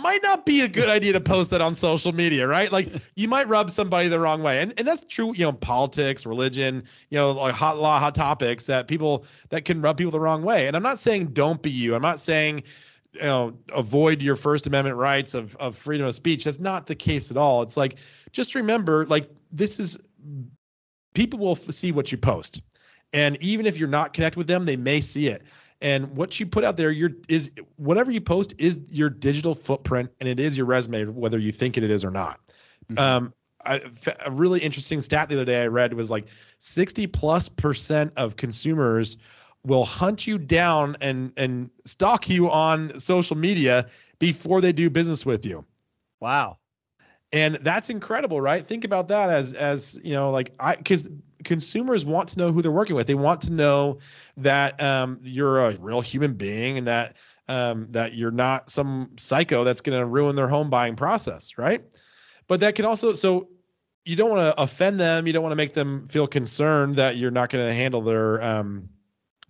might 0.02 0.23
not 0.23 0.47
be 0.47 0.61
a 0.61 0.69
good 0.69 0.88
idea 0.88 1.12
to 1.12 1.21
post 1.21 1.50
that 1.50 1.61
on 1.61 1.75
social 1.75 2.12
media, 2.12 2.47
right? 2.47 2.71
Like 2.71 2.92
you 3.16 3.28
might 3.28 3.49
rub 3.49 3.71
somebody 3.71 4.09
the 4.09 4.21
wrong 4.21 4.42
way. 4.42 4.61
And 4.61 4.73
and 4.78 4.87
that's 4.87 5.04
true, 5.04 5.33
you 5.35 5.45
know, 5.45 5.52
politics, 5.52 6.25
religion, 6.25 6.85
you 7.11 7.19
know, 7.19 7.33
like 7.33 7.54
hot 7.54 7.78
law, 7.78 7.99
hot 7.99 8.14
topics 8.14 8.66
that 8.66 8.87
people 8.87 9.25
that 9.49 9.64
can 9.64 9.83
rub 9.83 9.97
people 9.97 10.12
the 10.12 10.21
wrong 10.21 10.42
way. 10.42 10.66
And 10.66 10.76
I'm 10.76 10.83
not 10.83 10.99
saying 10.99 11.28
don't 11.28 11.61
be 11.62 11.71
you. 11.71 11.95
I'm 11.95 12.02
not 12.02 12.21
saying 12.21 12.62
you 13.12 13.23
know 13.23 13.57
avoid 13.75 14.23
your 14.23 14.37
first 14.37 14.67
amendment 14.67 14.97
rights 14.97 15.35
of 15.35 15.57
of 15.57 15.76
freedom 15.76 16.07
of 16.07 16.14
speech. 16.14 16.45
That's 16.45 16.61
not 16.61 16.87
the 16.87 16.95
case 16.95 17.31
at 17.31 17.37
all. 17.37 17.62
It's 17.62 17.76
like 17.76 17.99
just 18.33 18.55
remember 18.55 19.07
like 19.07 19.29
this 19.50 19.81
is 19.81 19.99
people 21.14 21.38
will 21.38 21.57
see 21.57 21.93
what 21.93 22.12
you 22.12 22.19
post. 22.19 22.62
And 23.12 23.37
even 23.43 23.67
if 23.67 23.76
you're 23.76 23.88
not 23.88 24.12
connected 24.12 24.38
with 24.38 24.47
them 24.47 24.64
they 24.64 24.76
may 24.76 25.00
see 25.00 25.29
it. 25.29 25.45
And 25.83 26.14
what 26.14 26.38
you 26.38 26.47
put 26.47 26.62
out 26.62 26.76
there 26.76 26.90
your 26.90 27.11
is 27.29 27.50
whatever 27.76 28.11
you 28.11 28.21
post 28.21 28.55
is 28.59 28.81
your 28.90 29.11
digital 29.11 29.55
footprint 29.55 30.11
and 30.21 30.29
it 30.29 30.38
is 30.38 30.57
your 30.57 30.67
resume 30.67 31.07
whether 31.07 31.38
you 31.38 31.52
think 31.52 31.76
it 31.76 31.83
is 31.85 32.05
or 32.05 32.11
not. 32.11 32.40
Mm-hmm. 32.90 32.99
um 32.99 33.35
I, 33.62 33.79
a 34.25 34.31
really 34.31 34.59
interesting 34.61 35.02
stat 35.02 35.29
the 35.29 35.35
other 35.35 35.45
day 35.45 35.61
I 35.61 35.67
read 35.67 35.93
was 35.93 36.11
like 36.11 36.29
60 36.61 37.07
plus 37.09 37.47
percent 37.49 38.11
of 38.17 38.37
consumers 38.37 39.19
will 39.64 39.85
hunt 39.85 40.26
you 40.26 40.38
down 40.38 40.97
and 41.00 41.33
and 41.37 41.71
stalk 41.85 42.29
you 42.29 42.50
on 42.50 42.99
social 42.99 43.37
media 43.37 43.87
before 44.18 44.61
they 44.61 44.73
do 44.73 44.88
business 44.88 45.27
with 45.27 45.44
you. 45.44 45.64
Wow. 46.20 46.59
And 47.33 47.57
that's 47.57 47.90
incredible, 47.90 48.40
right? 48.40 48.66
Think 48.66 48.85
about 48.85 49.09
that 49.09 49.31
as 49.31 49.53
as, 49.55 50.01
you 50.03 50.14
know, 50.14 50.31
like 50.31 50.53
I 50.59 50.77
cuz 50.77 51.09
consumers 51.44 52.05
want 52.05 52.29
to 52.31 52.38
know 52.38 52.53
who 52.53 52.62
they're 52.62 52.70
working 52.70 52.96
with. 52.96 53.07
They 53.07 53.14
want 53.14 53.40
to 53.42 53.53
know 53.53 53.99
that 54.37 54.81
um, 54.83 55.20
you're 55.23 55.61
a 55.61 55.77
real 55.77 56.01
human 56.01 56.35
being 56.35 56.79
and 56.79 56.87
that 56.87 57.16
um, 57.49 57.87
that 57.90 58.14
you're 58.14 58.31
not 58.31 58.70
some 58.70 59.11
psycho 59.16 59.64
that's 59.64 59.81
going 59.81 59.99
to 59.99 60.07
ruin 60.07 60.37
their 60.37 60.49
home 60.49 60.70
buying 60.70 60.94
process, 60.96 61.59
right? 61.59 61.83
But 62.46 62.61
that 62.61 62.75
can 62.75 62.85
also 62.85 63.12
so 63.12 63.49
you 64.05 64.16
don't 64.16 64.31
want 64.31 64.55
to 64.55 64.61
offend 64.61 64.99
them. 64.99 65.27
You 65.27 65.33
don't 65.33 65.42
want 65.42 65.53
to 65.53 65.57
make 65.57 65.75
them 65.75 66.07
feel 66.09 66.27
concerned 66.27 66.96
that 66.96 67.16
you're 67.16 67.31
not 67.31 67.51
going 67.51 67.66
to 67.66 67.75
handle 67.75 68.01
their 68.01 68.42
um, 68.42 68.88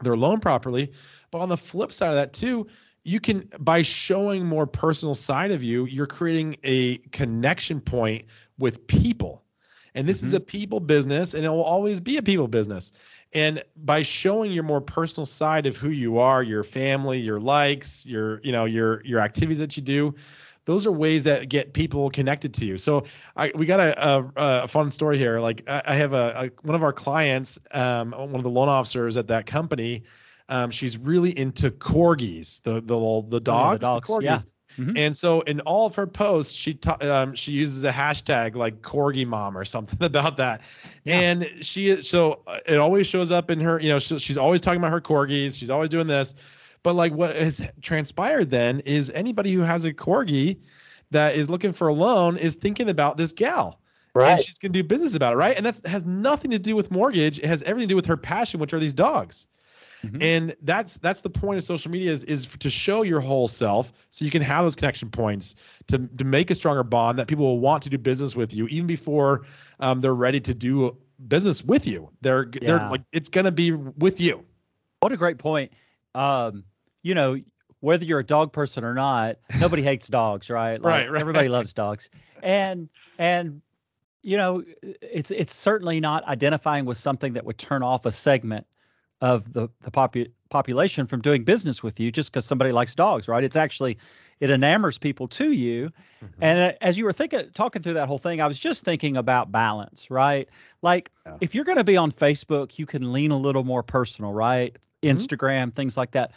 their 0.00 0.16
loan 0.16 0.40
properly. 0.40 0.92
But 1.30 1.38
on 1.38 1.48
the 1.48 1.56
flip 1.56 1.92
side 1.92 2.08
of 2.08 2.14
that 2.14 2.32
too, 2.32 2.66
you 3.02 3.20
can 3.20 3.48
by 3.60 3.82
showing 3.82 4.44
more 4.44 4.66
personal 4.66 5.14
side 5.14 5.50
of 5.52 5.62
you, 5.62 5.86
you're 5.86 6.06
creating 6.06 6.56
a 6.64 6.98
connection 7.12 7.80
point 7.80 8.24
with 8.58 8.86
people. 8.86 9.44
And 9.94 10.06
this 10.06 10.18
mm-hmm. 10.18 10.26
is 10.28 10.34
a 10.34 10.40
people 10.40 10.80
business 10.80 11.34
and 11.34 11.44
it 11.44 11.48
will 11.48 11.64
always 11.64 11.98
be 11.98 12.16
a 12.16 12.22
people 12.22 12.46
business. 12.46 12.92
And 13.34 13.62
by 13.76 14.02
showing 14.02 14.52
your 14.52 14.62
more 14.64 14.80
personal 14.80 15.26
side 15.26 15.66
of 15.66 15.76
who 15.76 15.90
you 15.90 16.18
are, 16.18 16.42
your 16.42 16.62
family, 16.62 17.18
your 17.18 17.40
likes, 17.40 18.04
your 18.06 18.40
you 18.42 18.52
know, 18.52 18.66
your 18.66 19.04
your 19.04 19.20
activities 19.20 19.58
that 19.58 19.76
you 19.76 19.82
do, 19.82 20.14
those 20.64 20.87
are 20.87 20.92
ways 20.92 21.23
that 21.25 21.49
get 21.49 21.73
people 21.73 22.11
connected 22.11 22.55
to 22.55 22.66
you. 22.66 22.77
So 22.77 23.05
I, 23.37 23.51
we 23.55 23.66
got 23.66 23.81
a, 23.81 24.09
a, 24.09 24.33
a 24.37 24.68
fun 24.68 24.90
story 24.90 25.18
here. 25.18 25.40
Like 25.40 25.62
I, 25.68 25.83
I 25.87 25.94
have 25.94 26.12
a, 26.12 26.35
a, 26.37 26.66
one 26.66 26.75
of 26.75 26.83
our 26.83 26.92
clients, 26.92 27.59
um, 27.73 28.12
one 28.12 28.37
of 28.37 28.42
the 28.42 28.51
loan 28.51 28.68
officers 28.68 29.16
at 29.16 29.27
that 29.29 29.46
company. 29.46 30.03
Um, 30.49 30.70
she's 30.70 30.99
really 30.99 31.37
into 31.38 31.70
corgis, 31.70 32.61
the 32.62 32.81
the 32.81 33.29
the 33.29 33.40
dogs, 33.40 33.85
oh, 33.85 33.94
the, 33.94 34.01
dogs. 34.01 34.07
the 34.07 34.12
corgis. 34.12 34.23
Yeah. 34.23 34.38
Mm-hmm. 34.79 34.96
And 34.96 35.16
so 35.16 35.40
in 35.42 35.61
all 35.61 35.87
of 35.87 35.94
her 35.96 36.07
posts, 36.07 36.55
she 36.55 36.75
ta- 36.75 36.99
um, 37.01 37.35
she 37.35 37.53
uses 37.53 37.85
a 37.85 37.90
hashtag 37.90 38.55
like 38.55 38.83
corgi 38.83 39.27
mom 39.27 39.57
or 39.57 39.64
something 39.64 39.99
about 40.05 40.37
that. 40.37 40.62
Yeah. 41.05 41.20
And 41.20 41.51
she 41.61 42.03
so 42.03 42.42
it 42.66 42.79
always 42.79 43.07
shows 43.07 43.31
up 43.31 43.51
in 43.51 43.61
her, 43.61 43.81
you 43.81 43.88
know, 43.88 43.99
she, 43.99 44.18
she's 44.18 44.37
always 44.37 44.61
talking 44.61 44.81
about 44.81 44.92
her 44.92 45.01
corgis. 45.01 45.59
She's 45.59 45.70
always 45.70 45.90
doing 45.90 46.07
this. 46.07 46.35
But 46.83 46.95
like 46.95 47.12
what 47.12 47.37
has 47.37 47.66
transpired 47.83 48.51
then 48.51 48.81
is 48.81 49.11
anybody 49.11 49.53
who 49.53 49.61
has 49.61 49.85
a 49.85 49.93
corgi 49.93 50.59
that 51.11 51.35
is 51.35 51.51
looking 51.51 51.73
for 51.73 51.88
a 51.88 51.93
loan 51.93 52.37
is 52.37 52.55
thinking 52.55 52.88
about 52.88 53.16
this 53.16 53.33
gal. 53.33 53.81
Right. 54.14 54.33
And 54.33 54.40
she's 54.40 54.59
going 54.59 54.73
to 54.73 54.83
do 54.83 54.87
business 54.87 55.14
about 55.14 55.35
it, 55.35 55.37
right? 55.37 55.57
And 55.57 55.64
that 55.64 55.87
has 55.87 56.05
nothing 56.05 56.51
to 56.51 56.59
do 56.59 56.75
with 56.75 56.90
mortgage. 56.90 57.38
It 57.38 57.45
has 57.45 57.62
everything 57.62 57.88
to 57.88 57.93
do 57.93 57.97
with 57.97 58.07
her 58.07 58.16
passion, 58.16 58.59
which 58.59 58.73
are 58.73 58.81
these 58.81 58.95
dogs. 58.95 59.47
Mm-hmm. 60.05 60.23
And 60.23 60.57
that's 60.62 60.97
that's 60.97 61.21
the 61.21 61.29
point 61.29 61.59
of 61.59 61.64
social 61.64 61.90
media 61.90 62.11
is 62.11 62.25
is 62.25 62.47
to 62.47 62.71
show 62.71 63.03
your 63.03 63.21
whole 63.21 63.47
self 63.47 63.93
so 64.09 64.25
you 64.25 64.31
can 64.31 64.40
have 64.40 64.64
those 64.64 64.75
connection 64.75 65.11
points 65.11 65.57
to 65.88 66.09
to 66.16 66.25
make 66.25 66.51
a 66.51 66.55
stronger 66.55 66.83
bond 66.83 67.19
that 67.19 67.29
people 67.29 67.45
will 67.45 67.61
want 67.61 67.83
to 67.83 67.90
do 67.90 67.99
business 67.99 68.35
with 68.35 68.55
you 68.55 68.66
even 68.69 68.87
before 68.87 69.43
um, 69.81 70.01
they're 70.01 70.14
ready 70.14 70.40
to 70.40 70.55
do 70.55 70.97
business 71.29 71.62
with 71.62 71.87
you. 71.87 72.11
They're 72.23 72.49
yeah. 72.55 72.61
they're 72.66 72.90
like 72.90 73.03
it's 73.12 73.29
going 73.29 73.45
to 73.45 73.53
be 73.53 73.73
with 73.73 74.21
you. 74.21 74.45
What 75.01 75.12
a 75.12 75.19
great 75.19 75.37
point. 75.37 75.71
Um, 76.14 76.64
you 77.02 77.14
know, 77.14 77.40
whether 77.80 78.04
you're 78.04 78.20
a 78.20 78.24
dog 78.24 78.52
person 78.52 78.84
or 78.84 78.94
not, 78.94 79.36
nobody 79.58 79.82
hates 79.82 80.08
dogs, 80.08 80.50
right? 80.50 80.72
Like, 80.82 80.92
right, 80.92 81.10
right. 81.10 81.20
Everybody 81.20 81.48
loves 81.48 81.72
dogs, 81.72 82.10
and 82.42 82.88
and 83.18 83.60
you 84.22 84.36
know, 84.36 84.62
it's 84.82 85.30
it's 85.30 85.54
certainly 85.54 86.00
not 86.00 86.24
identifying 86.24 86.84
with 86.84 86.98
something 86.98 87.32
that 87.32 87.44
would 87.44 87.58
turn 87.58 87.82
off 87.82 88.06
a 88.06 88.12
segment 88.12 88.66
of 89.20 89.52
the 89.52 89.68
the 89.82 89.90
popu- 89.90 90.30
population 90.50 91.06
from 91.06 91.20
doing 91.20 91.44
business 91.44 91.82
with 91.82 91.98
you 91.98 92.10
just 92.10 92.30
because 92.30 92.44
somebody 92.44 92.72
likes 92.72 92.94
dogs, 92.94 93.28
right? 93.28 93.44
It's 93.44 93.56
actually 93.56 93.96
it 94.40 94.50
enamors 94.50 94.98
people 94.98 95.28
to 95.28 95.52
you. 95.52 95.90
Mm-hmm. 96.24 96.42
And 96.42 96.76
as 96.80 96.98
you 96.98 97.04
were 97.04 97.12
thinking, 97.12 97.50
talking 97.52 97.82
through 97.82 97.94
that 97.94 98.08
whole 98.08 98.18
thing, 98.18 98.40
I 98.40 98.46
was 98.46 98.58
just 98.58 98.84
thinking 98.84 99.16
about 99.16 99.52
balance, 99.52 100.10
right? 100.10 100.48
Like 100.82 101.10
yeah. 101.26 101.36
if 101.40 101.54
you're 101.54 101.64
going 101.64 101.78
to 101.78 101.84
be 101.84 101.96
on 101.96 102.10
Facebook, 102.10 102.78
you 102.78 102.86
can 102.86 103.12
lean 103.12 103.30
a 103.30 103.38
little 103.38 103.64
more 103.64 103.82
personal, 103.82 104.32
right? 104.32 104.76
Mm-hmm. 105.02 105.16
Instagram, 105.16 105.72
things 105.72 105.96
like 105.96 106.10
that. 106.12 106.32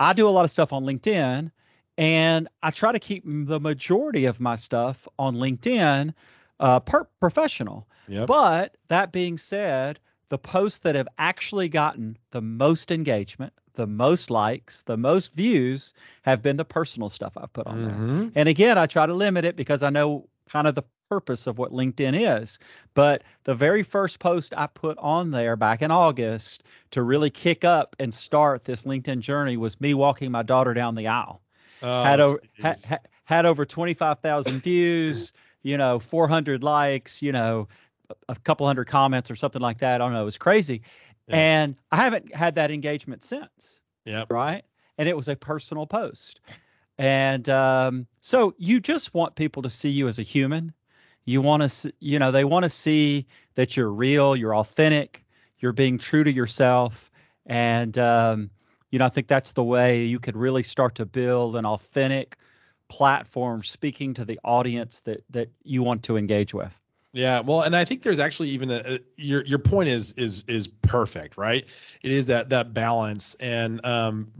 I 0.00 0.12
do 0.12 0.28
a 0.28 0.30
lot 0.30 0.44
of 0.44 0.50
stuff 0.50 0.72
on 0.72 0.84
LinkedIn 0.84 1.50
and 1.96 2.48
I 2.62 2.70
try 2.70 2.92
to 2.92 2.98
keep 2.98 3.22
the 3.26 3.60
majority 3.60 4.24
of 4.24 4.40
my 4.40 4.56
stuff 4.56 5.06
on 5.18 5.36
LinkedIn 5.36 6.12
uh, 6.60 6.80
per- 6.80 7.08
professional. 7.20 7.86
Yep. 8.08 8.26
But 8.26 8.76
that 8.88 9.12
being 9.12 9.38
said, 9.38 9.98
the 10.28 10.38
posts 10.38 10.78
that 10.80 10.94
have 10.94 11.08
actually 11.18 11.68
gotten 11.68 12.18
the 12.30 12.40
most 12.40 12.90
engagement, 12.90 13.52
the 13.74 13.86
most 13.86 14.30
likes, 14.30 14.82
the 14.82 14.96
most 14.96 15.32
views 15.34 15.94
have 16.22 16.42
been 16.42 16.56
the 16.56 16.64
personal 16.64 17.08
stuff 17.08 17.34
I've 17.36 17.52
put 17.52 17.66
on 17.66 17.78
mm-hmm. 17.78 18.18
there. 18.18 18.30
And 18.34 18.48
again, 18.48 18.78
I 18.78 18.86
try 18.86 19.06
to 19.06 19.14
limit 19.14 19.44
it 19.44 19.56
because 19.56 19.82
I 19.82 19.90
know 19.90 20.28
kind 20.48 20.66
of 20.66 20.74
the 20.74 20.82
purpose 21.10 21.46
of 21.46 21.58
what 21.58 21.72
LinkedIn 21.72 22.40
is. 22.40 22.58
But 22.94 23.22
the 23.44 23.54
very 23.54 23.82
first 23.82 24.18
post 24.18 24.54
I 24.56 24.66
put 24.66 24.98
on 24.98 25.30
there 25.30 25.56
back 25.56 25.82
in 25.82 25.90
August 25.90 26.64
to 26.92 27.02
really 27.02 27.30
kick 27.30 27.64
up 27.64 27.94
and 27.98 28.12
start 28.12 28.64
this 28.64 28.84
LinkedIn 28.84 29.20
journey 29.20 29.56
was 29.56 29.80
me 29.80 29.94
walking 29.94 30.30
my 30.30 30.42
daughter 30.42 30.74
down 30.74 30.94
the 30.94 31.06
aisle. 31.06 31.42
Oh, 31.82 32.02
had 32.02 32.20
ha, 32.20 32.38
ha, 32.88 32.96
had 33.24 33.46
over 33.46 33.64
25,000 33.64 34.62
views, 34.62 35.32
you 35.62 35.76
know, 35.76 35.98
400 35.98 36.62
likes, 36.62 37.20
you 37.20 37.32
know, 37.32 37.68
a 38.28 38.36
couple 38.36 38.66
hundred 38.66 38.86
comments 38.86 39.30
or 39.30 39.36
something 39.36 39.62
like 39.62 39.78
that. 39.78 40.00
I 40.00 40.04
don't 40.04 40.12
know. 40.12 40.22
It 40.22 40.26
was 40.26 40.38
crazy. 40.38 40.82
Yeah. 41.28 41.36
And 41.36 41.76
I 41.90 41.96
haven't 41.96 42.34
had 42.34 42.54
that 42.56 42.70
engagement 42.70 43.24
since. 43.24 43.80
Yeah. 44.04 44.24
Right. 44.28 44.62
And 44.98 45.08
it 45.08 45.16
was 45.16 45.28
a 45.28 45.36
personal 45.36 45.86
post. 45.86 46.40
And 46.98 47.48
um, 47.48 48.06
so 48.20 48.54
you 48.58 48.80
just 48.80 49.14
want 49.14 49.34
people 49.34 49.62
to 49.62 49.70
see 49.70 49.88
you 49.88 50.08
as 50.08 50.18
a 50.18 50.22
human. 50.22 50.72
You 51.24 51.40
want 51.40 51.68
to, 51.68 51.92
you 52.00 52.18
know, 52.18 52.30
they 52.30 52.44
want 52.44 52.64
to 52.64 52.70
see 52.70 53.26
that 53.54 53.76
you're 53.76 53.92
real, 53.92 54.36
you're 54.36 54.54
authentic, 54.54 55.24
you're 55.58 55.72
being 55.72 55.98
true 55.98 56.22
to 56.24 56.32
yourself. 56.32 57.10
And, 57.46 57.96
um, 57.98 58.50
you 58.90 58.98
know, 58.98 59.06
I 59.06 59.08
think 59.08 59.26
that's 59.26 59.52
the 59.52 59.64
way 59.64 60.04
you 60.04 60.20
could 60.20 60.36
really 60.36 60.62
start 60.62 60.94
to 60.96 61.06
build 61.06 61.56
an 61.56 61.66
authentic 61.66 62.36
platform 62.88 63.64
speaking 63.64 64.14
to 64.14 64.24
the 64.24 64.38
audience 64.44 65.00
that 65.00 65.24
that 65.30 65.50
you 65.64 65.82
want 65.82 66.02
to 66.04 66.16
engage 66.16 66.54
with. 66.54 66.80
Yeah, 67.12 67.40
well, 67.40 67.62
and 67.62 67.76
I 67.76 67.84
think 67.84 68.02
there's 68.02 68.18
actually 68.18 68.48
even 68.48 68.70
a, 68.70 68.82
a, 68.84 68.98
your 69.16 69.44
your 69.46 69.58
point 69.58 69.88
is 69.88 70.12
is 70.12 70.44
is 70.48 70.68
perfect, 70.68 71.36
right? 71.36 71.64
It 72.02 72.12
is 72.12 72.26
that 72.26 72.50
that 72.50 72.74
balance, 72.74 73.34
and 73.40 73.84
um, 73.84 74.30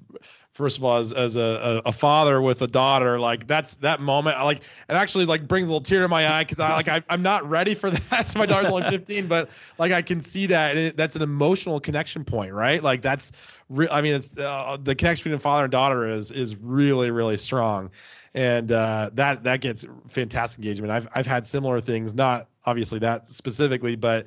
first 0.54 0.78
of 0.78 0.84
all, 0.84 0.98
as, 0.98 1.12
as 1.12 1.34
a, 1.34 1.82
a, 1.84 1.90
father 1.90 2.40
with 2.40 2.62
a 2.62 2.66
daughter, 2.68 3.18
like 3.18 3.46
that's 3.48 3.74
that 3.76 4.00
moment, 4.00 4.38
like 4.44 4.58
it 4.58 4.62
actually 4.88 5.26
like 5.26 5.48
brings 5.48 5.68
a 5.68 5.72
little 5.72 5.82
tear 5.82 6.00
to 6.02 6.08
my 6.08 6.28
eye 6.32 6.44
because 6.44 6.60
I 6.60 6.72
like 6.74 6.88
I, 6.88 7.02
I'm 7.10 7.22
not 7.22 7.48
ready 7.48 7.74
for 7.74 7.90
that. 7.90 8.32
my 8.36 8.46
daughter's 8.46 8.70
only 8.70 8.88
15, 8.90 9.26
but 9.26 9.50
like 9.78 9.92
I 9.92 10.00
can 10.00 10.22
see 10.22 10.46
that 10.46 10.76
it, 10.76 10.96
that's 10.96 11.16
an 11.16 11.22
emotional 11.22 11.80
connection 11.80 12.24
point, 12.24 12.52
right? 12.52 12.82
Like 12.82 13.02
that's 13.02 13.32
real. 13.68 13.88
I 13.90 14.00
mean, 14.00 14.14
it's 14.14 14.36
uh, 14.38 14.78
the 14.80 14.94
connection 14.94 15.24
between 15.24 15.40
father 15.40 15.64
and 15.64 15.72
daughter 15.72 16.06
is 16.06 16.30
is 16.30 16.56
really 16.56 17.10
really 17.10 17.36
strong, 17.36 17.90
and 18.32 18.70
uh, 18.70 19.10
that 19.14 19.42
that 19.42 19.60
gets 19.60 19.84
fantastic 20.08 20.60
engagement. 20.60 20.92
I've 20.92 21.08
I've 21.16 21.26
had 21.26 21.44
similar 21.44 21.80
things, 21.80 22.14
not 22.14 22.48
obviously 22.64 23.00
that 23.00 23.26
specifically, 23.26 23.96
but 23.96 24.26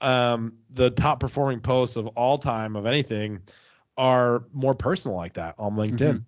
um, 0.00 0.54
the 0.70 0.90
top 0.90 1.20
performing 1.20 1.60
posts 1.60 1.94
of 1.96 2.08
all 2.08 2.36
time 2.36 2.74
of 2.74 2.84
anything 2.84 3.40
are 3.98 4.44
more 4.52 4.74
personal 4.74 5.16
like 5.16 5.34
that 5.34 5.54
on 5.58 5.74
LinkedIn. 5.74 5.98
Mm-hmm. 5.98 6.18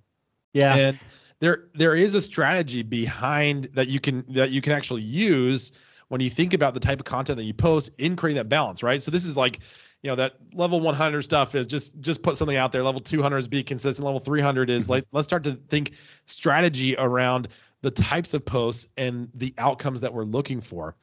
Yeah. 0.52 0.76
And 0.76 0.98
there 1.38 1.68
there 1.72 1.94
is 1.94 2.14
a 2.14 2.20
strategy 2.20 2.82
behind 2.82 3.64
that 3.72 3.88
you 3.88 4.00
can 4.00 4.24
that 4.28 4.50
you 4.50 4.60
can 4.60 4.72
actually 4.72 5.02
use 5.02 5.72
when 6.08 6.20
you 6.20 6.28
think 6.28 6.52
about 6.52 6.74
the 6.74 6.80
type 6.80 6.98
of 6.98 7.06
content 7.06 7.36
that 7.36 7.44
you 7.44 7.54
post 7.54 7.90
in 7.98 8.16
creating 8.16 8.36
that 8.36 8.48
balance, 8.48 8.82
right? 8.82 9.00
So 9.00 9.12
this 9.12 9.24
is 9.24 9.36
like, 9.36 9.60
you 10.02 10.10
know, 10.10 10.16
that 10.16 10.34
level 10.52 10.80
100 10.80 11.22
stuff 11.22 11.54
is 11.54 11.66
just 11.66 11.98
just 12.00 12.22
put 12.22 12.36
something 12.36 12.56
out 12.56 12.72
there. 12.72 12.82
Level 12.82 13.00
200 13.00 13.38
is 13.38 13.48
be 13.48 13.62
consistent. 13.62 14.04
Level 14.04 14.20
300 14.20 14.68
is 14.68 14.84
mm-hmm. 14.84 14.92
like 14.92 15.04
let's 15.12 15.26
start 15.26 15.44
to 15.44 15.52
think 15.68 15.92
strategy 16.26 16.94
around 16.98 17.48
the 17.82 17.90
types 17.90 18.34
of 18.34 18.44
posts 18.44 18.88
and 18.96 19.30
the 19.34 19.54
outcomes 19.56 20.00
that 20.00 20.12
we're 20.12 20.24
looking 20.24 20.60
for. 20.60 20.96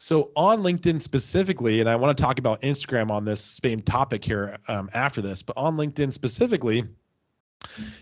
So 0.00 0.30
on 0.34 0.62
LinkedIn 0.62 0.98
specifically, 0.98 1.80
and 1.80 1.88
I 1.88 1.94
want 1.94 2.16
to 2.16 2.22
talk 2.22 2.38
about 2.38 2.62
Instagram 2.62 3.10
on 3.10 3.26
this 3.26 3.60
same 3.62 3.80
topic 3.80 4.24
here 4.24 4.56
um, 4.66 4.88
after 4.94 5.20
this, 5.20 5.42
but 5.42 5.54
on 5.58 5.76
LinkedIn 5.76 6.10
specifically, 6.10 6.84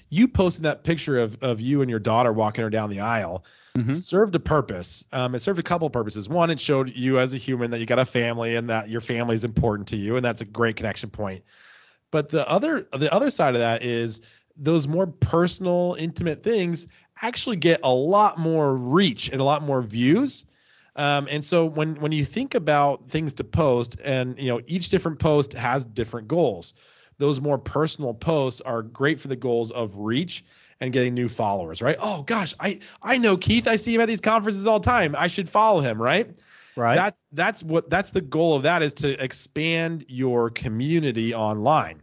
you 0.08 0.28
posting 0.28 0.62
that 0.62 0.84
picture 0.84 1.18
of 1.18 1.36
of 1.42 1.60
you 1.60 1.82
and 1.82 1.90
your 1.90 1.98
daughter 1.98 2.32
walking 2.32 2.62
her 2.62 2.70
down 2.70 2.88
the 2.88 3.00
aisle 3.00 3.44
mm-hmm. 3.76 3.94
served 3.94 4.36
a 4.36 4.38
purpose. 4.38 5.04
Um, 5.12 5.34
it 5.34 5.40
served 5.40 5.58
a 5.58 5.62
couple 5.64 5.88
of 5.88 5.92
purposes. 5.92 6.28
One, 6.28 6.50
it 6.50 6.60
showed 6.60 6.94
you 6.94 7.18
as 7.18 7.34
a 7.34 7.36
human 7.36 7.68
that 7.72 7.80
you 7.80 7.86
got 7.86 7.98
a 7.98 8.06
family 8.06 8.54
and 8.54 8.70
that 8.70 8.88
your 8.88 9.00
family 9.00 9.34
is 9.34 9.42
important 9.42 9.88
to 9.88 9.96
you, 9.96 10.14
and 10.14 10.24
that's 10.24 10.40
a 10.40 10.44
great 10.44 10.76
connection 10.76 11.10
point. 11.10 11.42
But 12.12 12.28
the 12.28 12.48
other 12.48 12.86
the 12.92 13.12
other 13.12 13.28
side 13.28 13.56
of 13.56 13.60
that 13.60 13.82
is 13.82 14.20
those 14.56 14.86
more 14.86 15.08
personal, 15.08 15.96
intimate 15.98 16.44
things 16.44 16.86
actually 17.22 17.56
get 17.56 17.80
a 17.82 17.92
lot 17.92 18.38
more 18.38 18.76
reach 18.76 19.30
and 19.30 19.40
a 19.40 19.44
lot 19.44 19.62
more 19.64 19.82
views 19.82 20.44
um, 20.98 21.28
and 21.30 21.44
so 21.44 21.64
when 21.64 21.94
when 22.00 22.12
you 22.12 22.24
think 22.24 22.54
about 22.54 23.08
things 23.08 23.32
to 23.34 23.44
post, 23.44 23.96
and 24.04 24.38
you 24.38 24.48
know 24.48 24.60
each 24.66 24.88
different 24.90 25.18
post 25.18 25.52
has 25.54 25.84
different 25.86 26.28
goals. 26.28 26.74
Those 27.18 27.40
more 27.40 27.58
personal 27.58 28.14
posts 28.14 28.60
are 28.60 28.82
great 28.82 29.18
for 29.18 29.28
the 29.28 29.36
goals 29.36 29.70
of 29.70 29.96
reach 29.96 30.44
and 30.80 30.92
getting 30.92 31.14
new 31.14 31.28
followers, 31.28 31.80
right? 31.80 31.96
Oh 32.00 32.22
gosh, 32.22 32.52
I 32.60 32.80
I 33.02 33.16
know 33.16 33.36
Keith. 33.36 33.68
I 33.68 33.76
see 33.76 33.94
him 33.94 34.00
at 34.00 34.08
these 34.08 34.20
conferences 34.20 34.66
all 34.66 34.80
the 34.80 34.90
time. 34.90 35.14
I 35.16 35.28
should 35.28 35.48
follow 35.48 35.80
him, 35.80 36.02
right? 36.02 36.28
Right. 36.76 36.96
That's 36.96 37.24
that's 37.32 37.62
what 37.62 37.90
that's 37.90 38.10
the 38.10 38.20
goal 38.20 38.56
of 38.56 38.62
that 38.64 38.82
is 38.82 38.92
to 38.94 39.22
expand 39.22 40.04
your 40.08 40.50
community 40.50 41.32
online. 41.32 42.02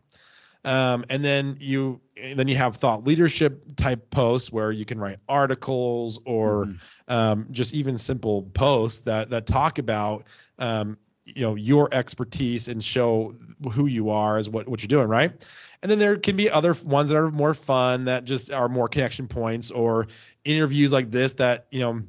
Um, 0.63 1.05
and 1.09 1.23
then 1.23 1.57
you 1.59 2.01
then 2.15 2.47
you 2.47 2.55
have 2.55 2.75
thought 2.75 3.05
leadership 3.05 3.63
type 3.75 4.09
posts 4.09 4.51
where 4.51 4.71
you 4.71 4.85
can 4.85 4.99
write 4.99 5.19
articles 5.27 6.19
or 6.25 6.65
mm-hmm. 6.65 6.75
um, 7.13 7.47
just 7.51 7.73
even 7.73 7.97
simple 7.97 8.43
posts 8.53 9.01
that 9.01 9.29
that 9.29 9.45
talk 9.45 9.77
about 9.79 10.23
um, 10.59 10.97
you 11.25 11.41
know 11.41 11.55
your 11.55 11.89
expertise 11.91 12.67
and 12.67 12.83
show 12.83 13.35
who 13.71 13.87
you 13.87 14.09
are 14.09 14.37
as 14.37 14.49
what 14.49 14.67
what 14.67 14.81
you're 14.81 14.87
doing 14.87 15.07
right 15.07 15.45
and 15.81 15.91
then 15.91 15.99
there 15.99 16.17
can 16.17 16.35
be 16.35 16.49
other 16.49 16.73
ones 16.85 17.09
that 17.09 17.17
are 17.17 17.31
more 17.31 17.53
fun 17.53 18.05
that 18.05 18.23
just 18.23 18.51
are 18.51 18.69
more 18.69 18.87
connection 18.87 19.27
points 19.27 19.71
or 19.71 20.07
interviews 20.45 20.93
like 20.93 21.11
this 21.11 21.33
that 21.33 21.65
you 21.71 21.79
know 21.79 22.01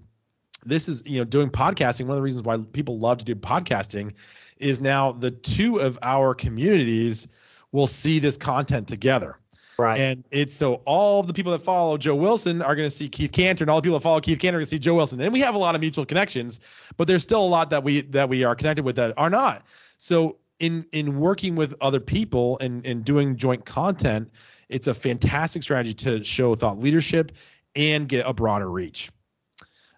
this 0.64 0.88
is 0.88 1.02
you 1.06 1.18
know 1.18 1.24
doing 1.24 1.48
podcasting 1.48 2.02
one 2.02 2.12
of 2.12 2.16
the 2.16 2.22
reasons 2.22 2.42
why 2.42 2.58
people 2.72 2.98
love 2.98 3.18
to 3.18 3.24
do 3.24 3.34
podcasting 3.34 4.12
is 4.58 4.80
now 4.80 5.12
the 5.12 5.30
two 5.30 5.80
of 5.80 5.98
our 6.02 6.34
communities 6.34 7.28
will 7.72 7.86
see 7.86 8.18
this 8.18 8.36
content 8.36 8.88
together. 8.88 9.38
Right. 9.78 9.98
And 9.98 10.24
it's 10.30 10.54
so 10.54 10.82
all 10.86 11.22
the 11.22 11.34
people 11.34 11.52
that 11.52 11.60
follow 11.60 11.98
Joe 11.98 12.14
Wilson 12.14 12.62
are 12.62 12.74
going 12.74 12.86
to 12.86 12.94
see 12.94 13.08
Keith 13.08 13.32
Canter, 13.32 13.64
and 13.64 13.70
all 13.70 13.76
the 13.76 13.82
people 13.82 13.98
that 13.98 14.02
follow 14.02 14.20
Keith 14.20 14.38
Canter 14.38 14.56
are 14.56 14.60
going 14.60 14.64
to 14.66 14.70
see 14.70 14.78
Joe 14.78 14.94
Wilson. 14.94 15.20
And 15.20 15.32
we 15.32 15.40
have 15.40 15.54
a 15.54 15.58
lot 15.58 15.74
of 15.74 15.80
mutual 15.80 16.06
connections, 16.06 16.60
but 16.96 17.06
there's 17.06 17.22
still 17.22 17.44
a 17.44 17.46
lot 17.46 17.70
that 17.70 17.84
we 17.84 18.02
that 18.02 18.28
we 18.28 18.44
are 18.44 18.54
connected 18.54 18.84
with 18.84 18.96
that 18.96 19.12
are 19.16 19.30
not. 19.30 19.64
So 19.98 20.38
in 20.60 20.86
in 20.92 21.20
working 21.20 21.56
with 21.56 21.74
other 21.80 22.00
people 22.00 22.58
and 22.60 22.84
and 22.86 23.04
doing 23.04 23.36
joint 23.36 23.64
content, 23.66 24.30
it's 24.68 24.86
a 24.86 24.94
fantastic 24.94 25.62
strategy 25.62 25.94
to 25.94 26.24
show 26.24 26.54
thought 26.54 26.78
leadership 26.78 27.32
and 27.74 28.08
get 28.08 28.26
a 28.26 28.32
broader 28.32 28.70
reach. 28.70 29.10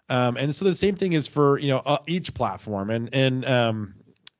Um, 0.09 0.37
and 0.37 0.53
so 0.53 0.65
the 0.65 0.73
same 0.73 0.95
thing 0.95 1.13
is 1.13 1.27
for 1.27 1.59
you 1.59 1.69
know 1.69 1.81
uh, 1.85 1.99
each 2.07 2.33
platform 2.33 2.89
and 2.89 3.09
and 3.13 3.45
um, 3.45 3.95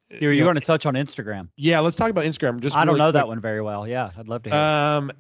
you're, 0.10 0.34
you're 0.34 0.46
going 0.46 0.56
to 0.56 0.62
touch 0.62 0.86
on 0.86 0.96
Instagram. 0.96 1.50
Yeah, 1.56 1.80
let's 1.80 1.96
talk 1.96 2.10
about 2.10 2.26
Instagram. 2.26 2.60
Just 2.60 2.76
I 2.76 2.86
don't 2.86 2.98
know 2.98 3.06
quick. 3.06 3.14
that 3.14 3.28
one 3.28 3.40
very 3.40 3.62
well. 3.62 3.88
Yeah, 3.88 4.10
I'd 4.18 4.28
love 4.28 4.44
to. 4.44 4.50
Hear 4.50 4.60
um, 4.60 5.12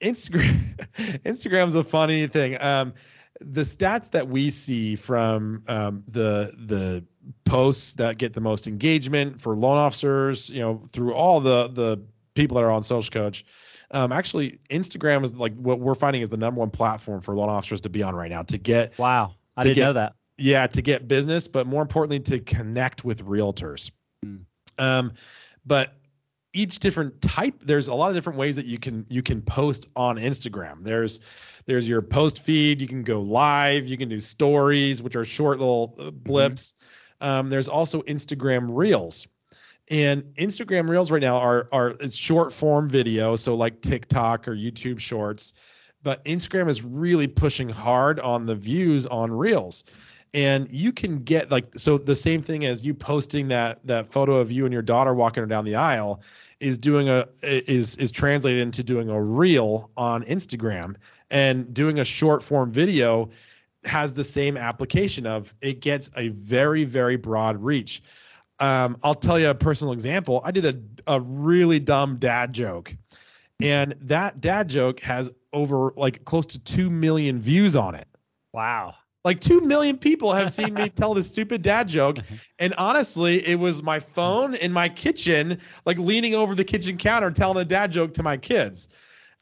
Instagram, 0.00 0.56
Instagram's 1.24 1.74
a 1.74 1.84
funny 1.84 2.26
thing. 2.26 2.60
Um, 2.60 2.92
the 3.40 3.62
stats 3.62 4.10
that 4.10 4.28
we 4.28 4.50
see 4.50 4.96
from 4.96 5.62
um, 5.68 6.02
the 6.08 6.52
the 6.66 7.04
posts 7.44 7.94
that 7.94 8.18
get 8.18 8.32
the 8.32 8.40
most 8.40 8.66
engagement 8.66 9.40
for 9.40 9.54
loan 9.54 9.76
officers, 9.76 10.50
you 10.50 10.60
know, 10.60 10.82
through 10.90 11.14
all 11.14 11.40
the 11.40 11.68
the 11.68 12.02
people 12.34 12.56
that 12.56 12.64
are 12.64 12.70
on 12.70 12.82
Social 12.82 13.10
Coach, 13.10 13.44
um, 13.90 14.12
actually, 14.12 14.58
Instagram 14.70 15.24
is 15.24 15.36
like 15.36 15.54
what 15.56 15.80
we're 15.80 15.94
finding 15.94 16.22
is 16.22 16.28
the 16.28 16.36
number 16.36 16.60
one 16.60 16.70
platform 16.70 17.20
for 17.20 17.34
loan 17.34 17.48
officers 17.48 17.80
to 17.82 17.88
be 17.88 18.02
on 18.02 18.14
right 18.14 18.30
now 18.30 18.42
to 18.42 18.58
get. 18.58 18.98
Wow, 18.98 19.34
I 19.56 19.64
didn't 19.64 19.76
get, 19.76 19.84
know 19.84 19.92
that. 19.94 20.14
Yeah, 20.36 20.66
to 20.66 20.82
get 20.82 21.08
business, 21.08 21.48
but 21.48 21.66
more 21.66 21.82
importantly, 21.82 22.20
to 22.20 22.38
connect 22.40 23.04
with 23.04 23.24
realtors. 23.24 23.90
Mm. 24.24 24.44
Um, 24.78 25.12
but 25.64 25.94
each 26.54 26.78
different 26.78 27.20
type 27.20 27.54
there's 27.60 27.88
a 27.88 27.94
lot 27.94 28.08
of 28.08 28.16
different 28.16 28.38
ways 28.38 28.56
that 28.56 28.64
you 28.64 28.78
can 28.78 29.04
you 29.08 29.22
can 29.22 29.42
post 29.42 29.86
on 29.96 30.16
instagram 30.16 30.82
there's 30.82 31.20
there's 31.66 31.88
your 31.88 32.00
post 32.00 32.40
feed 32.40 32.80
you 32.80 32.86
can 32.86 33.02
go 33.02 33.20
live 33.20 33.86
you 33.86 33.98
can 33.98 34.08
do 34.08 34.18
stories 34.18 35.02
which 35.02 35.14
are 35.14 35.24
short 35.24 35.58
little 35.58 35.94
uh, 35.98 36.04
mm-hmm. 36.04 36.18
blips 36.20 36.72
mm-hmm. 37.20 37.28
um, 37.28 37.48
there's 37.48 37.68
also 37.68 38.00
instagram 38.02 38.68
reels 38.70 39.26
and 39.90 40.22
instagram 40.36 40.88
reels 40.88 41.10
right 41.10 41.22
now 41.22 41.36
are 41.36 41.68
are 41.70 41.88
it's 42.00 42.16
short 42.16 42.52
form 42.52 42.88
video 42.88 43.36
so 43.36 43.54
like 43.54 43.80
tiktok 43.82 44.48
or 44.48 44.54
youtube 44.54 44.98
shorts 44.98 45.52
but 46.02 46.24
instagram 46.24 46.68
is 46.68 46.82
really 46.82 47.26
pushing 47.26 47.68
hard 47.68 48.18
on 48.20 48.46
the 48.46 48.54
views 48.54 49.04
on 49.06 49.30
reels 49.30 49.84
and 50.34 50.70
you 50.70 50.92
can 50.92 51.18
get 51.18 51.50
like 51.50 51.66
so 51.76 51.98
the 51.98 52.14
same 52.14 52.42
thing 52.42 52.64
as 52.64 52.84
you 52.84 52.94
posting 52.94 53.48
that 53.48 53.84
that 53.86 54.08
photo 54.08 54.36
of 54.36 54.52
you 54.52 54.64
and 54.64 54.72
your 54.72 54.82
daughter 54.82 55.14
walking 55.14 55.42
her 55.42 55.46
down 55.46 55.64
the 55.64 55.74
aisle 55.74 56.22
is 56.60 56.76
doing 56.76 57.08
a 57.08 57.26
is 57.42 57.96
is 57.96 58.10
translated 58.10 58.60
into 58.60 58.82
doing 58.82 59.08
a 59.08 59.22
reel 59.22 59.90
on 59.96 60.24
Instagram 60.24 60.96
and 61.30 61.72
doing 61.72 62.00
a 62.00 62.04
short 62.04 62.42
form 62.42 62.72
video 62.72 63.28
has 63.84 64.12
the 64.12 64.24
same 64.24 64.56
application 64.56 65.26
of 65.26 65.54
it 65.60 65.80
gets 65.80 66.10
a 66.16 66.28
very 66.28 66.84
very 66.84 67.16
broad 67.16 67.56
reach. 67.62 68.02
Um, 68.60 68.96
I'll 69.04 69.14
tell 69.14 69.38
you 69.38 69.50
a 69.50 69.54
personal 69.54 69.92
example. 69.92 70.40
I 70.44 70.50
did 70.50 70.64
a 70.64 71.12
a 71.12 71.20
really 71.20 71.78
dumb 71.78 72.16
dad 72.16 72.52
joke, 72.52 72.94
and 73.62 73.94
that 74.00 74.40
dad 74.40 74.68
joke 74.68 75.00
has 75.00 75.30
over 75.52 75.92
like 75.96 76.24
close 76.24 76.44
to 76.46 76.58
two 76.58 76.90
million 76.90 77.40
views 77.40 77.76
on 77.76 77.94
it. 77.94 78.08
Wow. 78.52 78.94
Like 79.24 79.40
two 79.40 79.60
million 79.60 79.98
people 79.98 80.32
have 80.32 80.50
seen 80.50 80.74
me 80.74 80.88
tell 80.96 81.14
this 81.14 81.30
stupid 81.30 81.62
dad 81.62 81.88
joke. 81.88 82.18
And 82.58 82.74
honestly, 82.74 83.46
it 83.46 83.58
was 83.58 83.82
my 83.82 84.00
phone 84.00 84.54
in 84.54 84.72
my 84.72 84.88
kitchen, 84.88 85.58
like 85.84 85.98
leaning 85.98 86.34
over 86.34 86.54
the 86.54 86.64
kitchen 86.64 86.96
counter 86.96 87.30
telling 87.30 87.60
a 87.60 87.64
dad 87.64 87.92
joke 87.92 88.14
to 88.14 88.22
my 88.22 88.36
kids. 88.36 88.88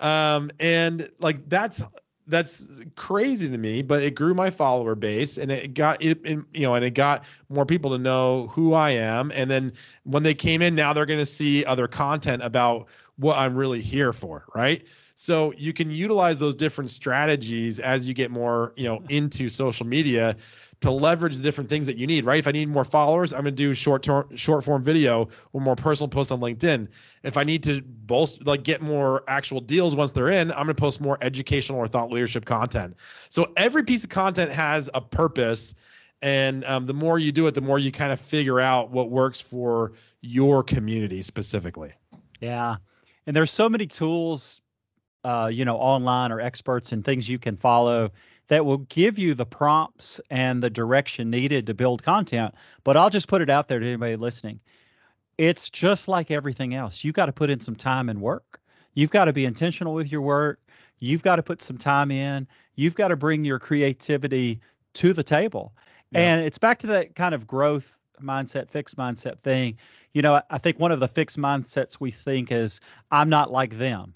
Um, 0.01 0.51
and 0.61 1.09
like 1.21 1.49
that's 1.49 1.83
that's 2.27 2.83
crazy 2.97 3.49
to 3.49 3.57
me, 3.57 3.83
but 3.83 4.03
it 4.03 4.15
grew 4.15 4.35
my 4.35 4.51
follower 4.51 4.95
base 4.95 5.39
and 5.39 5.51
it 5.51 5.75
got 5.75 6.03
it, 6.03 6.19
it, 6.25 6.39
you 6.53 6.63
know, 6.63 6.75
and 6.75 6.85
it 6.85 6.91
got 6.91 7.25
more 7.49 7.65
people 7.65 7.91
to 7.93 7.99
know 7.99 8.49
who 8.49 8.75
I 8.75 8.91
am. 8.91 9.31
And 9.33 9.51
then 9.51 9.73
when 10.03 10.23
they 10.23 10.35
came 10.35 10.61
in, 10.61 10.75
now 10.75 10.93
they're 10.93 11.07
going 11.07 11.21
to 11.21 11.27
see 11.27 11.65
other 11.65 11.87
content 11.87 12.43
about 12.43 12.89
what 13.17 13.37
I'm 13.37 13.57
really 13.57 13.81
here 13.81 14.13
for, 14.13 14.45
right? 14.55 14.87
So 15.15 15.53
you 15.57 15.73
can 15.73 15.91
utilize 15.91 16.39
those 16.39 16.55
different 16.55 16.91
strategies 16.91 17.79
as 17.79 18.07
you 18.07 18.13
get 18.13 18.31
more, 18.31 18.75
you 18.77 18.85
know, 18.85 19.03
into 19.09 19.49
social 19.49 19.87
media 19.87 20.37
to 20.81 20.91
leverage 20.91 21.37
the 21.39 21.43
different 21.43 21.71
things 21.71 21.87
that 21.87 21.97
you 21.97 22.07
need, 22.07 22.27
right? 22.27 22.39
If 22.39 22.47
I 22.47 22.53
need 22.53 22.69
more 22.69 22.85
followers, 22.85 23.33
I'm 23.33 23.43
going 23.43 23.57
to 23.57 23.63
do 23.63 23.73
short 23.73 24.03
term, 24.03 24.29
short 24.37 24.63
form 24.63 24.83
video 24.83 25.29
or 25.55 25.61
more 25.63 25.77
personal 25.77 26.09
posts 26.09 26.31
on 26.31 26.41
LinkedIn. 26.41 26.89
If 27.23 27.39
I 27.39 27.45
need 27.45 27.63
to 27.63 27.81
bolster, 27.81 28.45
like 28.45 28.63
get 28.63 28.83
more 28.83 29.25
actual 29.27 29.61
deals 29.61 29.97
once 29.97 30.13
they're 30.13 30.29
in, 30.29 30.51
I'm 30.51 30.65
going 30.65 30.69
to 30.69 30.75
post 30.75 31.01
more 31.01 31.17
educational 31.23 31.79
or 31.79 31.89
thought 31.89 32.13
leadership 32.13 32.45
content. 32.45 32.95
So 33.31 33.53
every 33.57 33.85
piece 33.85 34.05
of 34.05 34.11
content 34.11 34.53
has 34.53 34.91
a 34.93 35.01
purpose. 35.01 35.75
And 36.21 36.65
um, 36.65 36.87
the 36.87 36.95
more 36.95 37.19
you 37.19 37.33
do 37.33 37.47
it, 37.47 37.55
the 37.55 37.61
more 37.61 37.79
you 37.79 37.91
kind 37.93 38.13
of 38.13 38.21
figure 38.21 38.61
out 38.61 38.91
what 38.91 39.11
works 39.11 39.41
for 39.41 39.93
your 40.21 40.63
community 40.63 41.23
specifically. 41.23 41.93
Yeah. 42.41 42.77
And 43.27 43.35
there's 43.35 43.51
so 43.51 43.69
many 43.69 43.87
tools, 43.87 44.61
uh, 45.25 45.51
you 45.53 45.65
know, 45.65 45.77
online 45.77 46.31
or 46.33 46.41
experts 46.41 46.93
and 46.93 47.05
things 47.05 47.29
you 47.29 47.39
can 47.39 47.57
follow 47.57 48.11
that 48.49 48.65
will 48.65 48.79
give 48.79 49.19
you 49.19 49.35
the 49.35 49.47
prompts 49.47 50.21
and 50.31 50.63
the 50.63 50.71
direction 50.71 51.31
needed 51.31 51.67
to 51.67 51.75
build 51.75 52.03
content. 52.03 52.55
But 52.85 52.97
I'll 52.97 53.11
just 53.11 53.29
put 53.29 53.43
it 53.43 53.51
out 53.51 53.69
there 53.69 53.81
to 53.81 53.87
anybody 53.87 54.17
listening. 54.17 54.61
It's 55.39 55.69
just 55.69 56.09
like 56.09 56.31
everything 56.31 56.75
else. 56.75 57.05
You've 57.05 57.15
got 57.15 57.27
to 57.27 57.33
put 57.33 57.51
in 57.51 57.61
some 57.61 57.75
time 57.75 58.09
and 58.09 58.21
work. 58.21 58.61
You've 58.95 59.11
got 59.11 59.27
to 59.27 59.33
be 59.33 59.45
intentional 59.45 59.93
with 59.93 60.11
your 60.11 60.23
work. 60.23 60.61
You've 60.99 61.23
got 61.23 61.37
to 61.37 61.43
put 61.43 61.61
some 61.61 61.77
time 61.77 62.11
in. 62.11 62.47
You've 62.77 62.95
got 62.95 63.09
to 63.09 63.17
bring 63.17 63.45
your 63.45 63.59
creativity 63.59 64.61
to 64.95 65.13
the 65.13 65.23
table. 65.23 65.75
Yeah. 66.13 66.21
And 66.21 66.41
it's 66.47 66.57
back 66.57 66.79
to 66.79 66.87
that 66.89 67.15
kind 67.17 67.35
of 67.35 67.47
growth 67.47 67.99
mindset, 68.21 68.71
fixed 68.71 68.97
mindset 68.97 69.41
thing. 69.41 69.77
You 70.13 70.23
know, 70.23 70.41
I 70.51 70.59
think 70.59 70.79
one 70.79 70.93
of 70.93 71.01
the 71.01 71.09
fixed 71.09 71.39
mindsets 71.39 72.01
we 72.01 72.11
think 72.11 72.51
is, 72.51 72.81
I'm 73.11 73.29
not 73.29 73.51
like 73.51 73.79
them. 73.79 74.15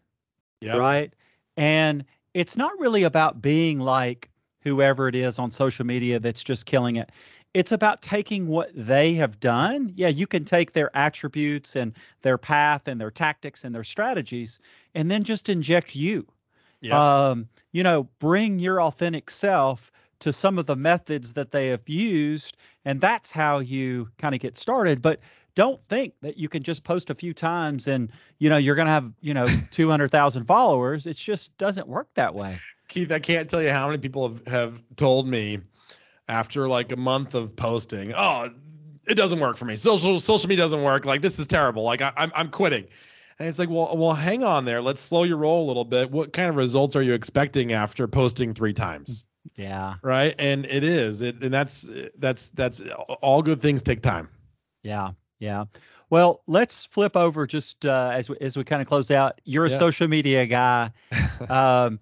Yeah. 0.61 0.77
Right. 0.77 1.13
And 1.57 2.05
it's 2.35 2.57
not 2.57 2.73
really 2.79 3.03
about 3.03 3.43
being 3.43 3.79
like 3.79 4.31
whoever 4.63 5.09
it 5.09 5.15
is 5.15 5.39
on 5.39 5.51
social 5.51 5.85
media 5.85 6.21
that's 6.21 6.45
just 6.45 6.67
killing 6.67 6.97
it. 6.97 7.11
It's 7.53 7.73
about 7.73 8.03
taking 8.03 8.47
what 8.47 8.71
they 8.75 9.15
have 9.15 9.41
done. 9.41 9.93
Yeah, 9.97 10.09
you 10.09 10.27
can 10.27 10.45
take 10.45 10.73
their 10.73 10.95
attributes 10.97 11.75
and 11.75 11.93
their 12.23 12.39
path 12.39 12.87
and 12.87 13.01
their 13.01 13.11
tactics 13.11 13.65
and 13.65 13.75
their 13.75 13.85
strategies 13.85 14.61
and 14.95 15.11
then 15.11 15.25
just 15.25 15.49
inject 15.49 15.97
you. 15.97 16.27
Yeah. 16.81 17.29
Um, 17.29 17.49
you 17.73 17.83
know, 17.83 18.05
bring 18.21 18.59
your 18.59 18.81
authentic 18.81 19.31
self 19.31 19.91
to 20.21 20.33
some 20.33 20.59
of 20.59 20.67
the 20.67 20.77
methods 20.77 21.33
that 21.33 21.51
they 21.51 21.69
have 21.69 21.87
used 21.89 22.57
and 22.85 23.01
that's 23.01 23.31
how 23.31 23.59
you 23.59 24.09
kind 24.19 24.35
of 24.35 24.41
get 24.41 24.57
started. 24.57 25.03
But 25.03 25.21
don't 25.55 25.81
think 25.89 26.15
that 26.23 26.37
you 26.37 26.49
can 26.49 26.63
just 26.63 26.85
post 26.85 27.11
a 27.11 27.15
few 27.15 27.35
times 27.35 27.89
and 27.89 28.11
you 28.39 28.49
know 28.49 28.57
you're 28.57 28.75
going 28.77 28.87
to 28.87 28.93
have 28.93 29.13
you 29.21 29.35
know 29.35 29.47
200,000 29.73 30.45
followers. 30.45 31.07
It 31.07 31.17
just 31.17 31.57
doesn't 31.59 31.89
work 31.89 32.09
that 32.15 32.35
way. 32.35 32.57
Keith 32.89 33.11
I 33.13 33.19
can't 33.19 33.49
tell 33.49 33.63
you 33.63 33.71
how 33.71 33.87
many 33.87 33.99
people 33.99 34.29
have, 34.29 34.47
have 34.47 34.83
told 34.97 35.27
me 35.27 35.59
after 36.29 36.69
like 36.69 36.93
a 36.93 36.97
month 36.97 37.35
of 37.35 37.55
posting 37.57 38.13
oh 38.15 38.49
it 39.09 39.15
doesn't 39.15 39.41
work 39.41 39.57
for 39.57 39.65
me. 39.65 39.77
Social 39.77 40.21
social 40.21 40.49
media 40.49 40.65
doesn't 40.65 40.83
work. 40.83 41.05
Like 41.05 41.23
this 41.23 41.39
is 41.39 41.47
terrible. 41.47 41.83
Like 41.83 42.01
I, 42.01 42.13
I'm, 42.17 42.31
I'm 42.35 42.49
quitting. 42.49 42.87
And 43.39 43.49
it's 43.49 43.59
like, 43.59 43.71
well, 43.71 43.97
well, 43.97 44.13
hang 44.13 44.45
on 44.45 44.67
there. 44.67 44.83
Let's 44.83 45.01
slow 45.01 45.23
your 45.23 45.39
roll 45.39 45.65
a 45.65 45.67
little 45.67 45.87
bit. 45.87 46.11
What 46.11 46.35
kind 46.35 46.51
of 46.51 46.57
results 46.57 46.95
are 46.95 47.03
you 47.03 47.15
expecting 47.15 47.73
after 47.73 48.07
posting 48.07 48.53
three 48.53 48.75
times? 48.75 49.25
Yeah. 49.57 49.95
Right. 50.03 50.35
And 50.39 50.67
it 50.67 50.85
is. 50.85 51.21
It 51.23 51.43
and 51.43 51.53
that's 51.53 51.89
that's 52.19 52.51
that's 52.51 52.81
all 53.23 53.43
good 53.43 53.61
things 53.61 53.83
take 53.83 54.03
time. 54.03 54.29
Yeah. 54.83 55.11
Yeah. 55.39 55.65
Well, 56.11 56.43
let's 56.47 56.87
flip 56.87 57.17
over 57.17 57.47
just 57.47 57.87
uh, 57.87 58.11
as 58.13 58.29
we, 58.29 58.37
as 58.41 58.57
we 58.57 58.65
kind 58.65 58.83
of 58.83 58.89
close 58.89 59.11
out. 59.11 59.41
You're 59.45 59.67
a 59.67 59.71
yeah. 59.71 59.79
social 59.79 60.09
media 60.09 60.45
guy. 60.47 60.91
um, 61.49 62.01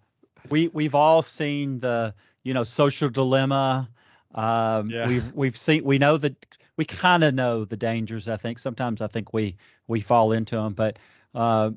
we 0.50 0.68
we've 0.68 0.94
all 0.94 1.22
seen 1.22 1.78
the 1.80 2.14
you 2.42 2.54
know 2.54 2.64
social 2.64 3.08
dilemma. 3.08 3.88
Um, 4.34 4.90
yeah. 4.90 5.06
We've 5.06 5.32
we've 5.32 5.56
seen 5.56 5.84
we 5.84 5.98
know 5.98 6.16
that 6.18 6.34
we 6.76 6.84
kind 6.84 7.22
of 7.22 7.34
know 7.34 7.64
the 7.64 7.76
dangers. 7.76 8.28
I 8.28 8.36
think 8.36 8.58
sometimes 8.58 9.02
I 9.02 9.06
think 9.06 9.32
we 9.32 9.56
we 9.86 10.00
fall 10.00 10.32
into 10.32 10.56
them, 10.56 10.72
but 10.72 10.98
uh, 11.34 11.70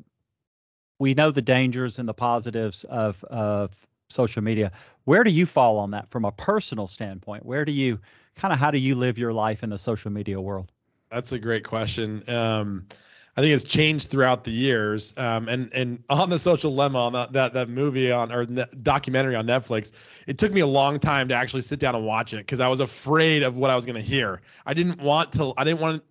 we 1.00 1.14
know 1.14 1.32
the 1.32 1.42
dangers 1.42 2.00
and 2.00 2.08
the 2.08 2.14
positives 2.14 2.84
of 2.86 3.24
of 3.26 3.88
social 4.10 4.42
media. 4.42 4.72
Where 5.06 5.24
do 5.24 5.32
you 5.32 5.46
fall 5.46 5.78
on 5.78 5.92
that 5.92 6.10
from 6.10 6.26
a 6.26 6.32
personal 6.32 6.88
standpoint? 6.88 7.46
Where 7.46 7.66
do 7.66 7.72
you 7.72 8.00
kind 8.36 8.54
of 8.54 8.60
how 8.60 8.72
do 8.72 8.78
you 8.78 8.96
live 8.96 9.18
your 9.18 9.34
life 9.34 9.64
in 9.64 9.70
the 9.70 9.78
social 9.78 10.12
media 10.12 10.40
world? 10.40 10.72
That's 11.10 11.32
a 11.32 11.40
great 11.40 11.64
question. 11.64 12.24
Um, 12.30 12.86
I 13.38 13.42
think 13.42 13.54
it's 13.54 13.64
changed 13.64 14.12
throughout 14.12 14.44
the 14.44 14.52
years. 14.52 15.14
Um, 15.18 15.48
and 15.48 15.72
and 15.74 16.04
on 16.10 16.30
the 16.30 16.40
social 16.40 16.72
dilemma, 16.72 17.00
on 17.00 17.14
that 17.14 17.34
that, 17.34 17.54
that 17.54 17.70
movie 17.70 18.12
on 18.12 18.32
or 18.32 18.46
ne- 18.46 18.66
documentary 18.84 19.36
on 19.36 19.46
Netflix, 19.46 19.92
it 20.28 20.38
took 20.38 20.54
me 20.54 20.62
a 20.62 20.68
long 20.68 21.00
time 21.00 21.28
to 21.30 21.34
actually 21.34 21.62
sit 21.62 21.80
down 21.80 21.96
and 21.96 22.06
watch 22.06 22.34
it 22.34 22.38
because 22.38 22.60
I 22.60 22.68
was 22.68 22.80
afraid 22.80 23.44
of 23.44 23.58
what 23.58 23.70
I 23.70 23.76
was 23.76 23.86
going 23.86 23.96
to 23.96 24.02
hear. 24.02 24.42
I 24.66 24.74
didn't 24.74 25.02
want 25.02 25.32
to. 25.34 25.54
I 25.58 25.64
didn't 25.64 25.82
want 25.82 26.04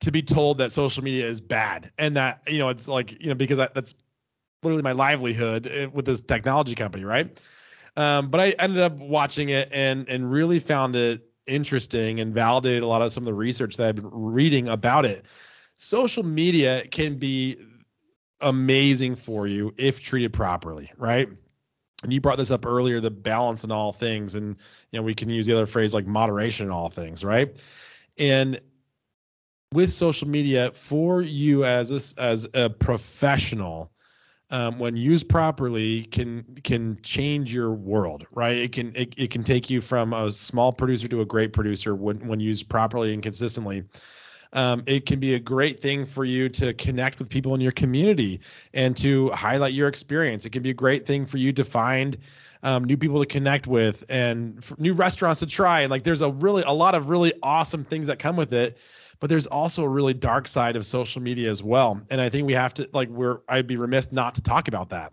to 0.00 0.12
be 0.12 0.22
told 0.22 0.58
that 0.58 0.70
social 0.72 1.02
media 1.02 1.26
is 1.26 1.40
bad 1.40 1.90
and 1.98 2.16
that 2.16 2.42
you 2.46 2.58
know 2.58 2.68
it's 2.68 2.88
like 2.88 3.20
you 3.22 3.28
know 3.28 3.34
because 3.34 3.58
I, 3.58 3.68
that's 3.74 3.94
literally 4.62 4.82
my 4.82 4.92
livelihood 4.92 5.66
eh, 5.66 5.86
with 5.86 6.04
this 6.04 6.20
technology 6.20 6.74
company, 6.74 7.04
right? 7.04 7.40
Um, 7.96 8.28
but 8.28 8.40
I 8.40 8.50
ended 8.58 8.80
up 8.80 8.94
watching 8.94 9.50
it 9.50 9.68
and 9.72 10.08
and 10.08 10.30
really 10.30 10.58
found 10.58 10.96
it 10.96 11.22
interesting 11.46 12.20
and 12.20 12.34
validated 12.34 12.82
a 12.82 12.86
lot 12.86 13.02
of 13.02 13.12
some 13.12 13.22
of 13.22 13.26
the 13.26 13.34
research 13.34 13.76
that 13.76 13.88
I've 13.88 13.96
been 13.96 14.10
reading 14.10 14.68
about 14.68 15.04
it. 15.04 15.24
Social 15.76 16.22
media 16.22 16.86
can 16.88 17.18
be 17.18 17.56
amazing 18.40 19.16
for 19.16 19.46
you 19.46 19.72
if 19.76 20.00
treated 20.00 20.32
properly, 20.32 20.90
right? 20.96 21.28
And 22.02 22.12
you 22.12 22.20
brought 22.20 22.38
this 22.38 22.50
up 22.50 22.66
earlier, 22.66 23.00
the 23.00 23.10
balance 23.10 23.64
in 23.64 23.72
all 23.72 23.92
things, 23.92 24.34
and 24.34 24.56
you 24.90 24.98
know 24.98 25.02
we 25.02 25.14
can 25.14 25.30
use 25.30 25.46
the 25.46 25.54
other 25.54 25.66
phrase 25.66 25.94
like 25.94 26.06
moderation 26.06 26.66
in 26.66 26.72
all 26.72 26.90
things, 26.90 27.24
right? 27.24 27.60
And 28.18 28.60
with 29.72 29.90
social 29.90 30.28
media 30.28 30.70
for 30.72 31.22
you 31.22 31.64
as 31.64 31.90
a, 31.90 32.20
as 32.22 32.46
a 32.54 32.70
professional 32.70 33.90
um, 34.50 34.78
when 34.78 34.96
used 34.96 35.28
properly 35.28 36.04
can 36.04 36.44
can 36.64 36.98
change 37.02 37.52
your 37.52 37.72
world 37.72 38.26
right? 38.32 38.56
It 38.56 38.72
can 38.72 38.94
it, 38.94 39.14
it 39.16 39.30
can 39.30 39.42
take 39.42 39.70
you 39.70 39.80
from 39.80 40.12
a 40.12 40.30
small 40.30 40.72
producer 40.72 41.08
to 41.08 41.20
a 41.20 41.24
great 41.24 41.52
producer 41.52 41.94
when 41.94 42.26
when 42.26 42.40
used 42.40 42.68
properly 42.68 43.14
and 43.14 43.22
consistently. 43.22 43.84
Um, 44.52 44.84
it 44.86 45.04
can 45.04 45.18
be 45.18 45.34
a 45.34 45.40
great 45.40 45.80
thing 45.80 46.06
for 46.06 46.24
you 46.24 46.48
to 46.50 46.72
connect 46.74 47.18
with 47.18 47.28
people 47.28 47.56
in 47.56 47.60
your 47.60 47.72
community 47.72 48.40
and 48.72 48.96
to 48.98 49.30
highlight 49.30 49.72
your 49.72 49.88
experience. 49.88 50.44
It 50.44 50.50
can 50.50 50.62
be 50.62 50.70
a 50.70 50.74
great 50.74 51.06
thing 51.06 51.26
for 51.26 51.38
you 51.38 51.52
to 51.52 51.64
find 51.64 52.16
um, 52.62 52.84
new 52.84 52.96
people 52.96 53.18
to 53.18 53.26
connect 53.26 53.66
with 53.66 54.04
and 54.08 54.64
new 54.78 54.94
restaurants 54.94 55.40
to 55.40 55.46
try. 55.46 55.80
And 55.80 55.90
like 55.90 56.04
there's 56.04 56.22
a 56.22 56.30
really 56.30 56.62
a 56.62 56.72
lot 56.72 56.94
of 56.94 57.10
really 57.10 57.32
awesome 57.42 57.84
things 57.84 58.06
that 58.06 58.20
come 58.20 58.36
with 58.36 58.52
it 58.52 58.78
but 59.20 59.30
there's 59.30 59.46
also 59.46 59.84
a 59.84 59.88
really 59.88 60.14
dark 60.14 60.48
side 60.48 60.76
of 60.76 60.86
social 60.86 61.20
media 61.20 61.50
as 61.50 61.62
well 61.62 62.00
and 62.10 62.20
i 62.20 62.28
think 62.28 62.46
we 62.46 62.52
have 62.52 62.74
to 62.74 62.88
like 62.92 63.08
we're 63.08 63.38
i'd 63.48 63.66
be 63.66 63.76
remiss 63.76 64.12
not 64.12 64.34
to 64.34 64.42
talk 64.42 64.68
about 64.68 64.88
that 64.88 65.12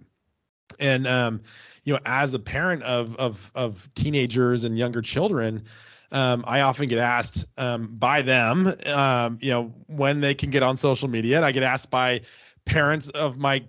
and 0.79 1.07
um 1.07 1.41
you 1.83 1.93
know 1.93 1.99
as 2.05 2.33
a 2.33 2.39
parent 2.39 2.83
of 2.83 3.15
of 3.17 3.51
of 3.55 3.89
teenagers 3.95 4.63
and 4.63 4.77
younger 4.77 5.01
children 5.01 5.63
um, 6.11 6.43
I 6.45 6.61
often 6.61 6.87
get 6.87 6.99
asked 6.99 7.45
um, 7.57 7.95
by 7.95 8.21
them, 8.21 8.73
um, 8.87 9.37
you 9.41 9.49
know, 9.49 9.73
when 9.87 10.19
they 10.19 10.33
can 10.33 10.49
get 10.49 10.61
on 10.61 10.75
social 10.75 11.07
media. 11.07 11.37
And 11.37 11.45
I 11.45 11.51
get 11.51 11.63
asked 11.63 11.89
by 11.89 12.21
parents 12.65 13.09
of 13.09 13.37
my 13.37 13.63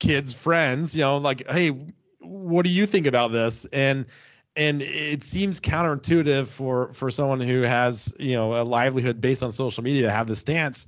kids' 0.00 0.32
friends, 0.32 0.94
you 0.94 1.02
know, 1.02 1.18
like, 1.18 1.46
hey, 1.48 1.76
what 2.20 2.64
do 2.64 2.70
you 2.70 2.86
think 2.86 3.06
about 3.06 3.32
this? 3.32 3.64
And 3.66 4.06
and 4.56 4.82
it 4.82 5.22
seems 5.22 5.60
counterintuitive 5.60 6.46
for 6.46 6.92
for 6.92 7.10
someone 7.10 7.40
who 7.40 7.62
has 7.62 8.14
you 8.18 8.32
know 8.32 8.60
a 8.60 8.64
livelihood 8.64 9.20
based 9.20 9.42
on 9.42 9.52
social 9.52 9.82
media 9.82 10.02
to 10.02 10.10
have 10.10 10.26
this 10.26 10.38
stance 10.38 10.86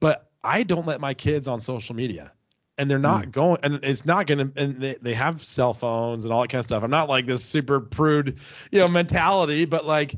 but 0.00 0.30
i 0.44 0.62
don't 0.62 0.86
let 0.86 1.00
my 1.00 1.14
kids 1.14 1.48
on 1.48 1.60
social 1.60 1.94
media 1.94 2.32
and 2.78 2.90
they're 2.90 2.98
not 2.98 3.26
mm. 3.26 3.32
going 3.32 3.58
and 3.62 3.80
it's 3.82 4.06
not 4.06 4.26
going 4.26 4.38
to 4.38 4.62
and 4.62 4.76
they, 4.76 4.94
they 5.00 5.14
have 5.14 5.42
cell 5.42 5.74
phones 5.74 6.24
and 6.24 6.32
all 6.32 6.42
that 6.42 6.48
kind 6.48 6.60
of 6.60 6.64
stuff 6.64 6.82
i'm 6.82 6.90
not 6.90 7.08
like 7.08 7.26
this 7.26 7.44
super 7.44 7.80
prude 7.80 8.38
you 8.70 8.78
know 8.78 8.88
mentality 8.88 9.64
but 9.64 9.86
like 9.86 10.14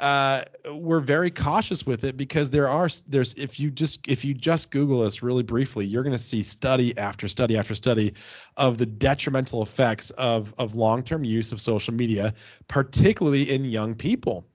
uh, 0.00 0.44
we're 0.72 1.00
very 1.00 1.30
cautious 1.30 1.86
with 1.86 2.04
it 2.04 2.16
because 2.16 2.50
there 2.50 2.68
are 2.68 2.88
there's 3.06 3.34
if 3.34 3.60
you 3.60 3.70
just 3.70 4.08
if 4.08 4.24
you 4.24 4.34
just 4.34 4.70
Google 4.70 5.02
us 5.02 5.22
really 5.22 5.42
briefly, 5.42 5.84
you're 5.84 6.02
going 6.02 6.14
to 6.14 6.18
see 6.18 6.42
study 6.42 6.96
after 6.98 7.28
study 7.28 7.56
after 7.56 7.74
study 7.74 8.14
of 8.56 8.78
the 8.78 8.86
detrimental 8.86 9.62
effects 9.62 10.10
of 10.10 10.54
of 10.58 10.74
long 10.74 11.02
term 11.02 11.22
use 11.22 11.52
of 11.52 11.60
social 11.60 11.94
media, 11.94 12.34
particularly 12.66 13.50
in 13.50 13.64
young 13.64 13.94
people. 13.94 14.46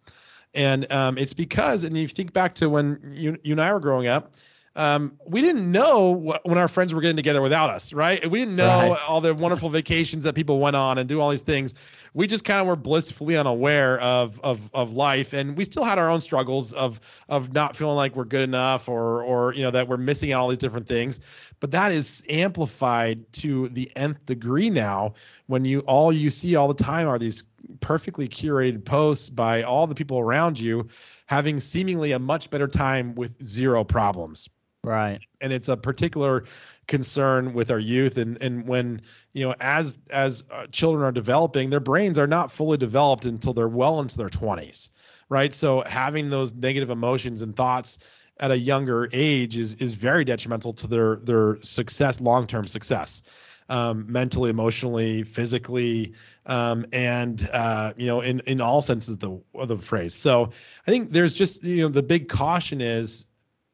And 0.55 0.91
um, 0.91 1.17
it's 1.17 1.33
because, 1.33 1.83
and 1.83 1.95
you 1.97 2.07
think 2.07 2.31
back 2.31 2.55
to 2.55 2.69
when 2.69 2.99
you, 3.13 3.37
you 3.43 3.51
and 3.51 3.61
I 3.61 3.73
were 3.73 3.81
growing 3.81 4.07
up, 4.07 4.35
um, 4.77 5.17
we 5.25 5.41
didn't 5.41 5.71
know 5.71 6.09
what, 6.09 6.45
when 6.45 6.57
our 6.57 6.67
friends 6.67 6.93
were 6.93 7.01
getting 7.01 7.15
together 7.15 7.41
without 7.41 7.69
us, 7.69 7.93
right? 7.93 8.29
We 8.29 8.39
didn't 8.39 8.55
know 8.55 8.91
right. 8.91 8.99
all 9.07 9.21
the 9.21 9.33
wonderful 9.33 9.69
vacations 9.69 10.23
that 10.25 10.35
people 10.35 10.59
went 10.59 10.75
on 10.75 10.97
and 10.97 11.07
do 11.07 11.21
all 11.21 11.29
these 11.29 11.41
things. 11.41 11.75
We 12.15 12.27
just 12.27 12.45
kind 12.45 12.61
of 12.61 12.67
were 12.67 12.77
blissfully 12.77 13.35
unaware 13.35 13.99
of 13.99 14.39
of 14.39 14.71
of 14.73 14.93
life, 14.93 15.33
and 15.33 15.57
we 15.57 15.65
still 15.65 15.83
had 15.83 15.99
our 15.99 16.09
own 16.09 16.21
struggles 16.21 16.71
of 16.73 17.01
of 17.27 17.53
not 17.53 17.75
feeling 17.75 17.97
like 17.97 18.15
we're 18.15 18.23
good 18.23 18.41
enough, 18.41 18.87
or 18.87 19.21
or 19.21 19.53
you 19.53 19.61
know 19.63 19.71
that 19.71 19.89
we're 19.89 19.97
missing 19.97 20.31
out 20.31 20.39
all 20.39 20.47
these 20.47 20.57
different 20.57 20.87
things. 20.87 21.19
But 21.59 21.71
that 21.71 21.91
is 21.91 22.23
amplified 22.29 23.31
to 23.33 23.67
the 23.67 23.91
nth 23.97 24.25
degree 24.25 24.69
now 24.69 25.13
when 25.47 25.65
you 25.65 25.81
all 25.81 26.13
you 26.13 26.29
see 26.29 26.55
all 26.55 26.69
the 26.69 26.83
time 26.83 27.05
are 27.07 27.19
these 27.19 27.43
perfectly 27.81 28.29
curated 28.29 28.85
posts 28.85 29.27
by 29.29 29.61
all 29.63 29.85
the 29.85 29.95
people 29.95 30.17
around 30.19 30.57
you 30.57 30.87
having 31.25 31.59
seemingly 31.59 32.13
a 32.13 32.19
much 32.19 32.49
better 32.49 32.67
time 32.67 33.13
with 33.15 33.41
zero 33.43 33.83
problems 33.83 34.49
right. 34.85 35.17
And 35.41 35.51
it's 35.51 35.69
a 35.69 35.77
particular 35.77 36.45
concern 36.87 37.53
with 37.53 37.71
our 37.71 37.79
youth 37.79 38.17
and 38.17 38.39
and 38.41 38.67
when 38.67 39.01
you 39.33 39.43
know 39.43 39.55
as 39.59 39.97
as 40.11 40.43
uh, 40.51 40.67
children 40.67 41.03
are 41.03 41.11
developing 41.11 41.71
their 41.71 41.79
brains 41.79 42.19
are 42.19 42.27
not 42.27 42.51
fully 42.51 42.77
developed 42.77 43.25
until 43.25 43.53
they're 43.53 43.67
well 43.67 43.99
into 43.99 44.17
their 44.17 44.29
20s 44.29 44.91
right? 45.29 45.53
So 45.53 45.81
having 45.81 46.29
those 46.29 46.53
negative 46.53 46.89
emotions 46.89 47.41
and 47.41 47.55
thoughts 47.55 47.97
at 48.39 48.51
a 48.51 48.57
younger 48.57 49.09
age 49.13 49.57
is 49.57 49.75
is 49.75 49.93
very 49.93 50.25
detrimental 50.25 50.73
to 50.73 50.87
their 50.87 51.17
their 51.17 51.61
success 51.61 52.19
long-term 52.19 52.67
success 52.67 53.23
um, 53.69 54.05
mentally 54.11 54.49
emotionally 54.49 55.23
physically 55.23 56.13
um, 56.45 56.85
and 56.91 57.49
uh, 57.53 57.93
you 57.95 58.07
know 58.07 58.21
in 58.21 58.41
in 58.41 58.59
all 58.59 58.81
senses 58.81 59.15
of 59.15 59.19
the 59.19 59.41
of 59.55 59.67
the 59.69 59.77
phrase. 59.77 60.13
So 60.13 60.51
i 60.87 60.91
think 60.91 61.11
there's 61.11 61.33
just 61.33 61.63
you 61.63 61.83
know 61.83 61.89
the 61.89 62.03
big 62.03 62.27
caution 62.27 62.81
is 62.81 63.25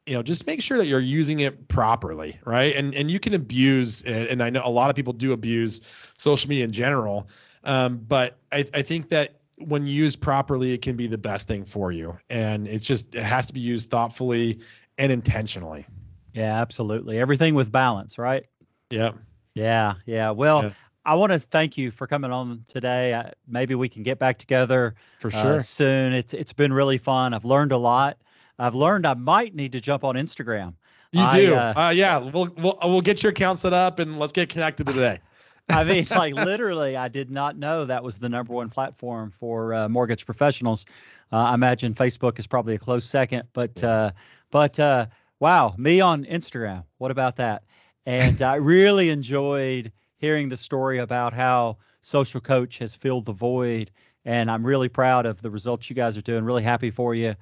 you 0.06 0.14
know 0.14 0.22
just 0.22 0.46
make 0.46 0.60
sure 0.60 0.78
that 0.78 0.86
you're 0.86 1.00
using 1.00 1.40
it 1.40 1.68
properly 1.68 2.38
right 2.44 2.74
and 2.74 2.94
and 2.94 3.10
you 3.10 3.20
can 3.20 3.34
abuse 3.34 4.02
it 4.02 4.30
and 4.30 4.42
i 4.42 4.50
know 4.50 4.62
a 4.64 4.70
lot 4.70 4.90
of 4.90 4.96
people 4.96 5.12
do 5.12 5.32
abuse 5.32 5.80
social 6.16 6.48
media 6.48 6.64
in 6.64 6.72
general 6.72 7.28
um, 7.64 7.98
but 8.08 8.38
I, 8.50 8.64
I 8.74 8.82
think 8.82 9.08
that 9.10 9.36
when 9.58 9.86
used 9.86 10.20
properly 10.20 10.72
it 10.72 10.82
can 10.82 10.96
be 10.96 11.06
the 11.06 11.18
best 11.18 11.46
thing 11.46 11.64
for 11.64 11.92
you 11.92 12.16
and 12.30 12.66
it's 12.66 12.84
just 12.84 13.14
it 13.14 13.22
has 13.22 13.46
to 13.46 13.52
be 13.52 13.60
used 13.60 13.90
thoughtfully 13.90 14.58
and 14.98 15.12
intentionally 15.12 15.86
yeah 16.32 16.60
absolutely 16.60 17.18
everything 17.18 17.54
with 17.54 17.70
balance 17.70 18.18
right 18.18 18.46
yeah 18.90 19.12
yeah 19.54 19.94
yeah 20.06 20.30
well 20.30 20.64
yeah. 20.64 20.70
I 21.04 21.16
want 21.16 21.32
to 21.32 21.40
thank 21.40 21.76
you 21.76 21.90
for 21.90 22.06
coming 22.06 22.30
on 22.30 22.64
today. 22.68 23.12
Uh, 23.12 23.30
maybe 23.48 23.74
we 23.74 23.88
can 23.88 24.04
get 24.04 24.20
back 24.20 24.36
together 24.36 24.94
for 25.18 25.30
sure 25.30 25.54
uh, 25.54 25.58
soon. 25.58 26.12
It's 26.12 26.32
it's 26.32 26.52
been 26.52 26.72
really 26.72 26.96
fun. 26.96 27.34
I've 27.34 27.44
learned 27.44 27.72
a 27.72 27.76
lot. 27.76 28.18
I've 28.62 28.76
learned 28.76 29.06
I 29.06 29.14
might 29.14 29.54
need 29.56 29.72
to 29.72 29.80
jump 29.80 30.04
on 30.04 30.14
Instagram. 30.14 30.74
You 31.10 31.22
I, 31.22 31.40
do, 31.40 31.54
uh, 31.54 31.74
uh, 31.76 31.90
yeah. 31.90 32.18
We'll 32.18 32.48
we'll 32.56 32.78
we'll 32.82 33.00
get 33.00 33.22
your 33.22 33.30
account 33.32 33.58
set 33.58 33.72
up 33.72 33.98
and 33.98 34.18
let's 34.18 34.32
get 34.32 34.48
connected 34.48 34.86
today. 34.86 35.18
I 35.68 35.84
mean, 35.84 36.06
like 36.10 36.34
literally, 36.34 36.96
I 36.96 37.08
did 37.08 37.30
not 37.30 37.58
know 37.58 37.84
that 37.84 38.04
was 38.04 38.18
the 38.18 38.28
number 38.28 38.52
one 38.52 38.70
platform 38.70 39.32
for 39.38 39.74
uh, 39.74 39.88
mortgage 39.88 40.24
professionals. 40.24 40.86
Uh, 41.32 41.36
I 41.36 41.54
imagine 41.54 41.92
Facebook 41.92 42.38
is 42.38 42.46
probably 42.46 42.76
a 42.76 42.78
close 42.78 43.04
second, 43.04 43.42
but 43.52 43.82
uh, 43.82 44.12
but 44.52 44.78
uh, 44.78 45.06
wow, 45.40 45.74
me 45.76 46.00
on 46.00 46.24
Instagram. 46.26 46.84
What 46.98 47.10
about 47.10 47.36
that? 47.36 47.64
And 48.06 48.42
I 48.42 48.56
really 48.56 49.10
enjoyed 49.10 49.90
hearing 50.18 50.48
the 50.48 50.56
story 50.56 50.98
about 50.98 51.32
how 51.32 51.78
Social 52.00 52.40
Coach 52.40 52.78
has 52.78 52.94
filled 52.94 53.26
the 53.26 53.32
void, 53.32 53.90
and 54.24 54.48
I'm 54.48 54.64
really 54.64 54.88
proud 54.88 55.26
of 55.26 55.42
the 55.42 55.50
results 55.50 55.90
you 55.90 55.96
guys 55.96 56.16
are 56.16 56.22
doing. 56.22 56.44
Really 56.44 56.62
happy 56.62 56.92
for 56.92 57.14
you. 57.14 57.34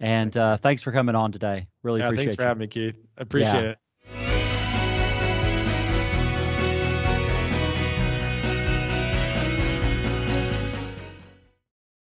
And 0.00 0.36
uh, 0.36 0.56
thanks 0.58 0.82
for 0.82 0.92
coming 0.92 1.14
on 1.14 1.32
today. 1.32 1.66
Really 1.82 2.00
yeah, 2.00 2.06
appreciate 2.06 2.22
it. 2.22 2.26
Thanks 2.26 2.36
for 2.36 2.42
you. 2.42 2.48
having 2.48 2.60
me, 2.60 2.66
Keith. 2.68 2.96
Appreciate 3.16 3.52
yeah. 3.52 3.70
it. 3.70 3.78